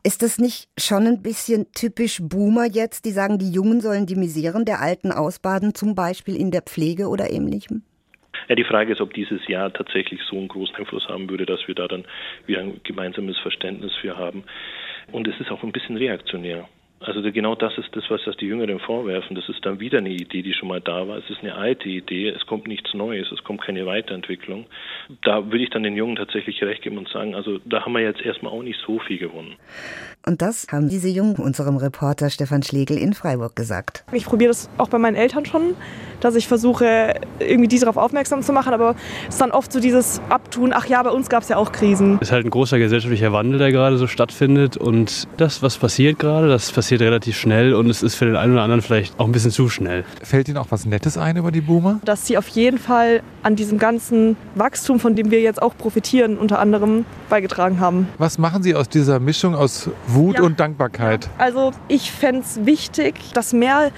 ist 0.03 0.21
das 0.21 0.37
nicht 0.37 0.69
schon 0.77 1.07
ein 1.07 1.21
bisschen 1.21 1.67
typisch 1.73 2.19
Boomer 2.21 2.65
jetzt, 2.65 3.05
die 3.05 3.11
sagen, 3.11 3.37
die 3.37 3.51
Jungen 3.51 3.81
sollen 3.81 4.05
die 4.05 4.15
Miseren 4.15 4.65
der 4.65 4.81
Alten 4.81 5.11
ausbaden, 5.11 5.75
zum 5.75 5.95
Beispiel 5.95 6.35
in 6.35 6.51
der 6.51 6.61
Pflege 6.61 7.07
oder 7.07 7.29
ähnlichem? 7.29 7.83
Ja, 8.47 8.55
die 8.55 8.63
Frage 8.63 8.93
ist, 8.93 9.01
ob 9.01 9.13
dieses 9.13 9.47
Jahr 9.47 9.71
tatsächlich 9.71 10.21
so 10.29 10.37
einen 10.37 10.47
großen 10.47 10.75
Einfluss 10.75 11.07
haben 11.07 11.29
würde, 11.29 11.45
dass 11.45 11.67
wir 11.67 11.75
da 11.75 11.87
dann 11.87 12.05
wieder 12.45 12.61
ein 12.61 12.81
gemeinsames 12.83 13.37
Verständnis 13.39 13.93
für 14.01 14.17
haben. 14.17 14.43
Und 15.11 15.27
es 15.27 15.39
ist 15.39 15.51
auch 15.51 15.63
ein 15.63 15.71
bisschen 15.71 15.97
reaktionär. 15.97 16.67
Also 17.05 17.21
genau 17.31 17.55
das 17.55 17.77
ist 17.77 17.89
das, 17.93 18.05
was 18.09 18.21
das 18.25 18.37
die 18.37 18.45
Jüngeren 18.45 18.79
vorwerfen. 18.79 19.35
Das 19.35 19.49
ist 19.49 19.65
dann 19.65 19.79
wieder 19.79 19.97
eine 19.97 20.09
Idee, 20.09 20.41
die 20.41 20.53
schon 20.53 20.69
mal 20.69 20.79
da 20.79 21.07
war. 21.07 21.17
Es 21.17 21.29
ist 21.29 21.41
eine 21.41 21.55
alte 21.55 21.89
Idee. 21.89 22.29
Es 22.29 22.45
kommt 22.45 22.67
nichts 22.67 22.93
Neues. 22.93 23.29
Es 23.31 23.43
kommt 23.43 23.61
keine 23.61 23.85
Weiterentwicklung. 23.85 24.65
Da 25.23 25.45
würde 25.45 25.63
ich 25.63 25.69
dann 25.69 25.83
den 25.83 25.97
Jungen 25.97 26.15
tatsächlich 26.15 26.61
recht 26.63 26.81
geben 26.81 26.97
und 26.97 27.09
sagen, 27.09 27.35
also 27.35 27.59
da 27.65 27.85
haben 27.85 27.93
wir 27.93 28.01
jetzt 28.01 28.21
erstmal 28.21 28.53
auch 28.53 28.63
nicht 28.63 28.79
so 28.85 28.99
viel 28.99 29.17
gewonnen. 29.17 29.55
Und 30.25 30.41
das 30.41 30.67
haben 30.71 30.87
diese 30.87 31.09
Jungen 31.09 31.35
unserem 31.35 31.75
Reporter 31.75 32.29
Stefan 32.29 32.63
Schlegel 32.63 32.97
in 32.97 33.13
Freiburg 33.13 33.57
gesagt. 33.57 34.05
Ich 34.13 34.25
probiere 34.25 34.49
das 34.49 34.69
auch 34.77 34.87
bei 34.87 34.97
meinen 34.97 35.15
Eltern 35.15 35.45
schon, 35.45 35.75
dass 36.23 36.35
ich 36.35 36.47
versuche, 36.47 37.15
irgendwie 37.39 37.67
die 37.67 37.79
darauf 37.79 37.97
aufmerksam 37.97 38.41
zu 38.41 38.53
machen. 38.53 38.73
Aber 38.73 38.95
es 39.27 39.35
ist 39.35 39.41
dann 39.41 39.51
oft 39.51 39.71
so 39.71 39.79
dieses 39.79 40.21
Abtun, 40.29 40.71
ach 40.73 40.85
ja, 40.85 41.03
bei 41.03 41.09
uns 41.09 41.29
gab 41.29 41.43
es 41.43 41.49
ja 41.49 41.57
auch 41.57 41.71
Krisen. 41.71 42.17
Es 42.21 42.29
ist 42.29 42.31
halt 42.31 42.45
ein 42.45 42.49
großer 42.49 42.79
gesellschaftlicher 42.79 43.33
Wandel, 43.33 43.59
der 43.59 43.71
gerade 43.71 43.97
so 43.97 44.07
stattfindet. 44.07 44.77
Und 44.77 45.27
das, 45.37 45.61
was 45.61 45.77
passiert 45.77 46.19
gerade, 46.19 46.47
das 46.47 46.71
passiert 46.71 47.01
relativ 47.01 47.37
schnell 47.37 47.73
und 47.73 47.89
es 47.89 48.03
ist 48.03 48.15
für 48.15 48.25
den 48.25 48.35
einen 48.35 48.53
oder 48.53 48.63
anderen 48.63 48.81
vielleicht 48.81 49.19
auch 49.19 49.25
ein 49.25 49.31
bisschen 49.31 49.51
zu 49.51 49.69
schnell. 49.69 50.05
Fällt 50.21 50.47
Ihnen 50.47 50.57
auch 50.57 50.67
was 50.69 50.85
Nettes 50.85 51.17
ein 51.17 51.37
über 51.37 51.51
die 51.51 51.61
Boomer? 51.61 51.99
Dass 52.05 52.25
sie 52.25 52.37
auf 52.37 52.47
jeden 52.49 52.77
Fall 52.77 53.21
an 53.41 53.55
diesem 53.55 53.77
ganzen 53.77 54.37
Wachstum, 54.55 54.99
von 54.99 55.15
dem 55.15 55.31
wir 55.31 55.41
jetzt 55.41 55.61
auch 55.61 55.75
profitieren, 55.77 56.37
unter 56.37 56.59
anderem 56.59 57.05
beigetragen 57.29 57.79
haben. 57.79 58.07
Was 58.17 58.37
machen 58.37 58.63
Sie 58.63 58.75
aus 58.75 58.87
dieser 58.87 59.19
Mischung 59.19 59.55
aus 59.55 59.89
Wut 60.07 60.37
ja. 60.37 60.43
und 60.43 60.59
Dankbarkeit? 60.59 61.29
Also 61.37 61.71
ich 61.87 62.11
fände 62.11 62.41
es 62.41 62.65
wichtig, 62.65 63.15
dass 63.33 63.53
mehr 63.53 63.91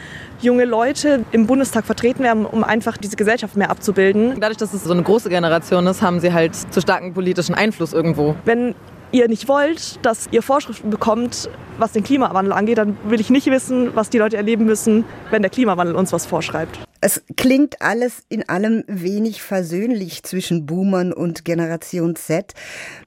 junge 0.45 0.65
Leute 0.65 1.25
im 1.31 1.47
Bundestag 1.47 1.85
vertreten 1.85 2.23
werden, 2.23 2.45
um 2.45 2.63
einfach 2.63 2.97
diese 2.97 3.17
Gesellschaft 3.17 3.57
mehr 3.57 3.69
abzubilden. 3.69 4.39
Dadurch, 4.39 4.57
dass 4.57 4.73
es 4.73 4.83
so 4.83 4.93
eine 4.93 5.03
große 5.03 5.29
Generation 5.29 5.85
ist, 5.87 6.01
haben 6.01 6.19
sie 6.19 6.31
halt 6.31 6.55
zu 6.55 6.79
starken 6.79 7.13
politischen 7.13 7.55
Einfluss 7.55 7.91
irgendwo. 7.91 8.35
Wenn 8.45 8.75
ihr 9.11 9.27
nicht 9.27 9.47
wollt, 9.47 10.05
dass 10.05 10.27
ihr 10.31 10.41
Vorschriften 10.41 10.89
bekommt, 10.89 11.49
was 11.77 11.91
den 11.91 12.03
Klimawandel 12.03 12.53
angeht, 12.53 12.77
dann 12.77 12.97
will 13.05 13.19
ich 13.19 13.29
nicht 13.29 13.47
wissen, 13.47 13.95
was 13.95 14.09
die 14.09 14.17
Leute 14.17 14.37
erleben 14.37 14.65
müssen, 14.65 15.03
wenn 15.31 15.41
der 15.41 15.51
Klimawandel 15.51 15.95
uns 15.95 16.13
was 16.13 16.25
vorschreibt. 16.25 16.79
Es 17.07 17.21
klingt 17.37 17.83
alles 17.83 18.23
in 18.29 18.49
allem 18.49 18.83
wenig 18.87 19.43
versöhnlich 19.43 20.23
zwischen 20.23 20.65
Boomern 20.65 21.13
und 21.13 21.45
Generation 21.45 22.15
Z. 22.15 22.55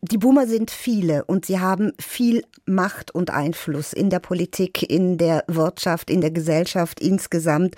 Die 0.03 0.19
Boomer 0.19 0.47
sind 0.47 0.71
viele 0.71 1.25
und 1.25 1.47
sie 1.47 1.59
haben 1.59 1.91
viel 1.99 2.45
Macht 2.65 3.13
und 3.13 3.31
Einfluss 3.31 3.93
in 3.93 4.09
der 4.09 4.21
Politik, 4.21 4.89
in 4.89 5.19
der 5.19 5.43
Wirtschaft, 5.49 6.11
in 6.11 6.21
der 6.21 6.31
Gesellschaft 6.31 7.01
insgesamt. 7.01 7.75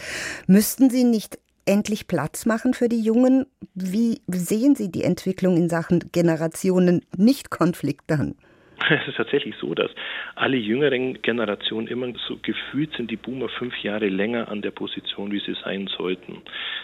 Müssten 0.46 0.90
sie 0.90 1.04
nicht 1.04 1.38
endlich 1.64 2.06
Platz 2.06 2.44
machen 2.44 2.74
für 2.74 2.90
die 2.90 3.00
Jungen? 3.00 3.46
Wie 3.74 4.20
sehen 4.28 4.76
Sie 4.76 4.90
die 4.90 5.04
Entwicklung 5.04 5.56
in 5.56 5.70
Sachen 5.70 6.10
Generationen-Nicht-Konflikt 6.12 8.04
dann? 8.08 8.34
Es 8.90 9.08
ist 9.08 9.16
tatsächlich 9.16 9.54
so, 9.60 9.74
dass 9.74 9.90
alle 10.34 10.56
jüngeren 10.56 11.20
Generationen 11.22 11.86
immer 11.86 12.08
so 12.26 12.38
gefühlt 12.42 12.94
sind 12.96 13.10
die 13.10 13.16
Boomer 13.16 13.48
fünf 13.48 13.76
Jahre 13.82 14.08
länger 14.08 14.48
an 14.48 14.62
der 14.62 14.70
Position, 14.70 15.32
wie 15.32 15.40
sie 15.40 15.54
sein 15.62 15.88
sollten. 15.96 16.42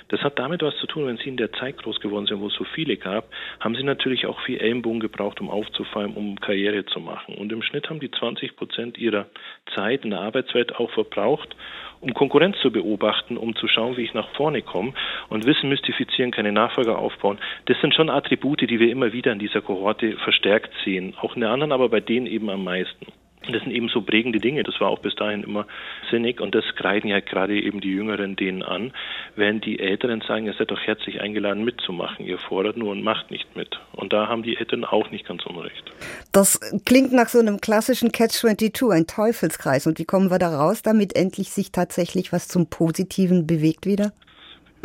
Das 0.08 0.20
hat 0.20 0.38
damit 0.38 0.62
was 0.62 0.76
zu 0.78 0.86
tun, 0.86 1.06
wenn 1.06 1.16
sie 1.16 1.28
in 1.28 1.36
der 1.36 1.52
Zeit 1.52 1.78
groß 1.78 2.00
geworden 2.00 2.26
sind, 2.26 2.40
wo 2.40 2.48
es 2.48 2.54
so 2.54 2.64
viele 2.64 2.96
gab, 2.96 3.28
haben 3.60 3.74
sie 3.74 3.82
natürlich 3.82 4.26
auch 4.26 4.40
viel 4.40 4.58
Ellenbogen 4.58 5.00
gebraucht, 5.00 5.40
um 5.40 5.50
aufzufallen, 5.50 6.14
um 6.14 6.38
Karriere 6.40 6.84
zu 6.86 7.00
machen. 7.00 7.34
Und 7.34 7.52
im 7.52 7.62
Schnitt 7.62 7.88
haben 7.88 8.00
die 8.00 8.10
20 8.10 8.56
Prozent 8.56 8.98
ihrer 8.98 9.26
Zeit 9.74 10.04
in 10.04 10.10
der 10.10 10.20
Arbeitswelt 10.20 10.76
auch 10.76 10.90
verbraucht, 10.90 11.56
um 12.00 12.14
Konkurrenz 12.14 12.56
zu 12.60 12.70
beobachten, 12.70 13.36
um 13.36 13.56
zu 13.56 13.68
schauen, 13.68 13.96
wie 13.96 14.02
ich 14.02 14.14
nach 14.14 14.28
vorne 14.36 14.62
komme 14.62 14.92
und 15.28 15.46
Wissen 15.46 15.68
mystifizieren, 15.68 16.30
keine 16.30 16.52
Nachfolger 16.52 16.98
aufbauen. 16.98 17.38
Das 17.66 17.80
sind 17.80 17.94
schon 17.94 18.10
Attribute, 18.10 18.60
die 18.60 18.78
wir 18.78 18.90
immer 18.90 19.12
wieder 19.12 19.32
in 19.32 19.38
dieser 19.38 19.62
Kohorte 19.62 20.16
verstärkt 20.18 20.72
sehen. 20.84 21.14
Auch 21.20 21.34
in 21.34 21.40
der 21.40 21.50
anderen, 21.50 21.72
aber 21.72 21.85
bei 21.88 22.00
denen 22.00 22.26
eben 22.26 22.48
am 22.50 22.64
meisten. 22.64 23.06
Das 23.52 23.62
sind 23.62 23.72
eben 23.72 23.88
so 23.88 24.02
prägende 24.02 24.40
Dinge. 24.40 24.62
Das 24.64 24.80
war 24.80 24.88
auch 24.88 24.98
bis 24.98 25.14
dahin 25.14 25.44
immer 25.44 25.66
sinnig 26.10 26.40
und 26.40 26.54
das 26.54 26.64
kreiden 26.74 27.08
ja 27.08 27.20
gerade 27.20 27.60
eben 27.60 27.80
die 27.80 27.90
Jüngeren 27.90 28.36
denen 28.36 28.62
an, 28.62 28.92
während 29.36 29.64
die 29.64 29.78
Älteren 29.78 30.20
sagen, 30.22 30.46
ihr 30.46 30.54
seid 30.54 30.70
doch 30.70 30.80
herzlich 30.80 31.20
eingeladen 31.20 31.64
mitzumachen. 31.64 32.26
Ihr 32.26 32.38
fordert 32.38 32.76
nur 32.76 32.90
und 32.90 33.02
macht 33.02 33.30
nicht 33.30 33.54
mit. 33.56 33.78
Und 33.92 34.12
da 34.12 34.26
haben 34.28 34.42
die 34.42 34.56
Eltern 34.56 34.84
auch 34.84 35.10
nicht 35.10 35.26
ganz 35.26 35.46
unrecht. 35.46 35.92
Das 36.32 36.60
klingt 36.84 37.12
nach 37.12 37.28
so 37.28 37.38
einem 37.38 37.60
klassischen 37.60 38.10
Catch-22, 38.10 38.90
ein 38.90 39.06
Teufelskreis. 39.06 39.86
Und 39.86 39.98
wie 39.98 40.04
kommen 40.04 40.30
wir 40.30 40.38
da 40.38 40.56
raus, 40.56 40.82
damit 40.82 41.14
endlich 41.14 41.50
sich 41.50 41.70
tatsächlich 41.72 42.32
was 42.32 42.48
zum 42.48 42.68
Positiven 42.68 43.46
bewegt 43.46 43.86
wieder? 43.86 44.12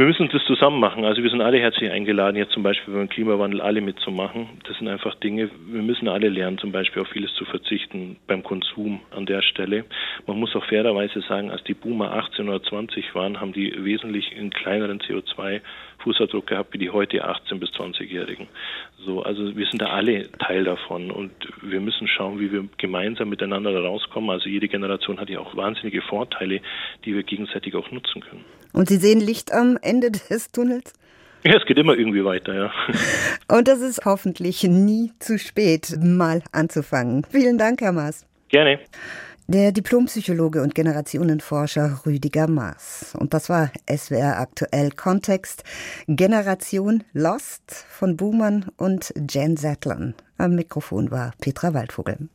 Wir 0.01 0.07
müssen 0.07 0.29
das 0.29 0.43
zusammen 0.45 0.79
machen. 0.79 1.05
Also 1.05 1.21
wir 1.21 1.29
sind 1.29 1.41
alle 1.41 1.59
herzlich 1.59 1.91
eingeladen, 1.91 2.35
jetzt 2.35 2.53
zum 2.53 2.63
Beispiel 2.63 2.91
beim 2.91 3.07
Klimawandel 3.07 3.61
alle 3.61 3.81
mitzumachen. 3.81 4.49
Das 4.67 4.75
sind 4.79 4.87
einfach 4.87 5.13
Dinge, 5.13 5.51
wir 5.67 5.83
müssen 5.83 6.07
alle 6.07 6.27
lernen, 6.27 6.57
zum 6.57 6.71
Beispiel 6.71 7.03
auf 7.03 7.09
vieles 7.09 7.31
zu 7.35 7.45
verzichten 7.45 8.17
beim 8.25 8.41
Konsum 8.41 9.01
an 9.11 9.27
der 9.27 9.43
Stelle. 9.43 9.85
Man 10.25 10.39
muss 10.39 10.55
auch 10.55 10.65
fairerweise 10.65 11.21
sagen, 11.21 11.51
als 11.51 11.63
die 11.65 11.75
Boomer 11.75 12.13
18 12.13 12.49
oder 12.49 12.63
20 12.63 13.13
waren, 13.13 13.39
haben 13.39 13.53
die 13.53 13.75
wesentlich 13.77 14.35
einen 14.35 14.49
kleineren 14.49 15.01
CO2 15.01 15.61
Fußabdruck 16.03 16.47
gehabt 16.47 16.73
wie 16.73 16.77
die 16.77 16.89
heute 16.89 17.23
18 17.23 17.59
bis 17.59 17.69
20-Jährigen. 17.71 18.47
So, 19.05 19.23
also 19.23 19.55
wir 19.55 19.65
sind 19.67 19.81
da 19.81 19.87
alle 19.87 20.31
Teil 20.33 20.63
davon 20.63 21.11
und 21.11 21.31
wir 21.61 21.79
müssen 21.79 22.07
schauen, 22.07 22.39
wie 22.39 22.51
wir 22.51 22.65
gemeinsam 22.77 23.29
miteinander 23.29 23.73
rauskommen. 23.73 24.29
Also 24.29 24.49
jede 24.49 24.67
Generation 24.67 25.19
hat 25.19 25.29
ja 25.29 25.39
auch 25.39 25.55
wahnsinnige 25.55 26.01
Vorteile, 26.01 26.61
die 27.05 27.15
wir 27.15 27.23
gegenseitig 27.23 27.75
auch 27.75 27.89
nutzen 27.91 28.21
können. 28.21 28.45
Und 28.73 28.89
Sie 28.89 28.97
sehen 28.97 29.19
Licht 29.19 29.51
am 29.51 29.77
Ende 29.81 30.11
des 30.11 30.51
Tunnels? 30.51 30.93
Ja, 31.43 31.57
es 31.57 31.65
geht 31.65 31.77
immer 31.77 31.97
irgendwie 31.97 32.23
weiter, 32.23 32.53
ja. 32.53 32.71
Und 33.57 33.67
das 33.67 33.81
ist 33.81 34.05
hoffentlich 34.05 34.63
nie 34.63 35.11
zu 35.19 35.39
spät, 35.39 35.97
mal 35.99 36.43
anzufangen. 36.51 37.25
Vielen 37.29 37.57
Dank, 37.57 37.81
Herr 37.81 37.91
Maas. 37.91 38.27
Gerne. 38.49 38.79
Der 39.53 39.73
Diplompsychologe 39.73 40.61
und 40.61 40.75
Generationenforscher 40.75 42.03
Rüdiger 42.05 42.47
Maas. 42.47 43.13
Und 43.19 43.33
das 43.33 43.49
war 43.49 43.69
SWR 43.85 44.39
aktuell 44.39 44.91
Kontext 44.91 45.65
Generation 46.07 47.03
Lost 47.11 47.63
von 47.89 48.15
Boomern 48.15 48.71
und 48.77 49.13
Jen 49.29 49.57
Sattlern. 49.57 50.15
Am 50.37 50.55
Mikrofon 50.55 51.11
war 51.11 51.33
Petra 51.41 51.73
Waldvogel. 51.73 52.29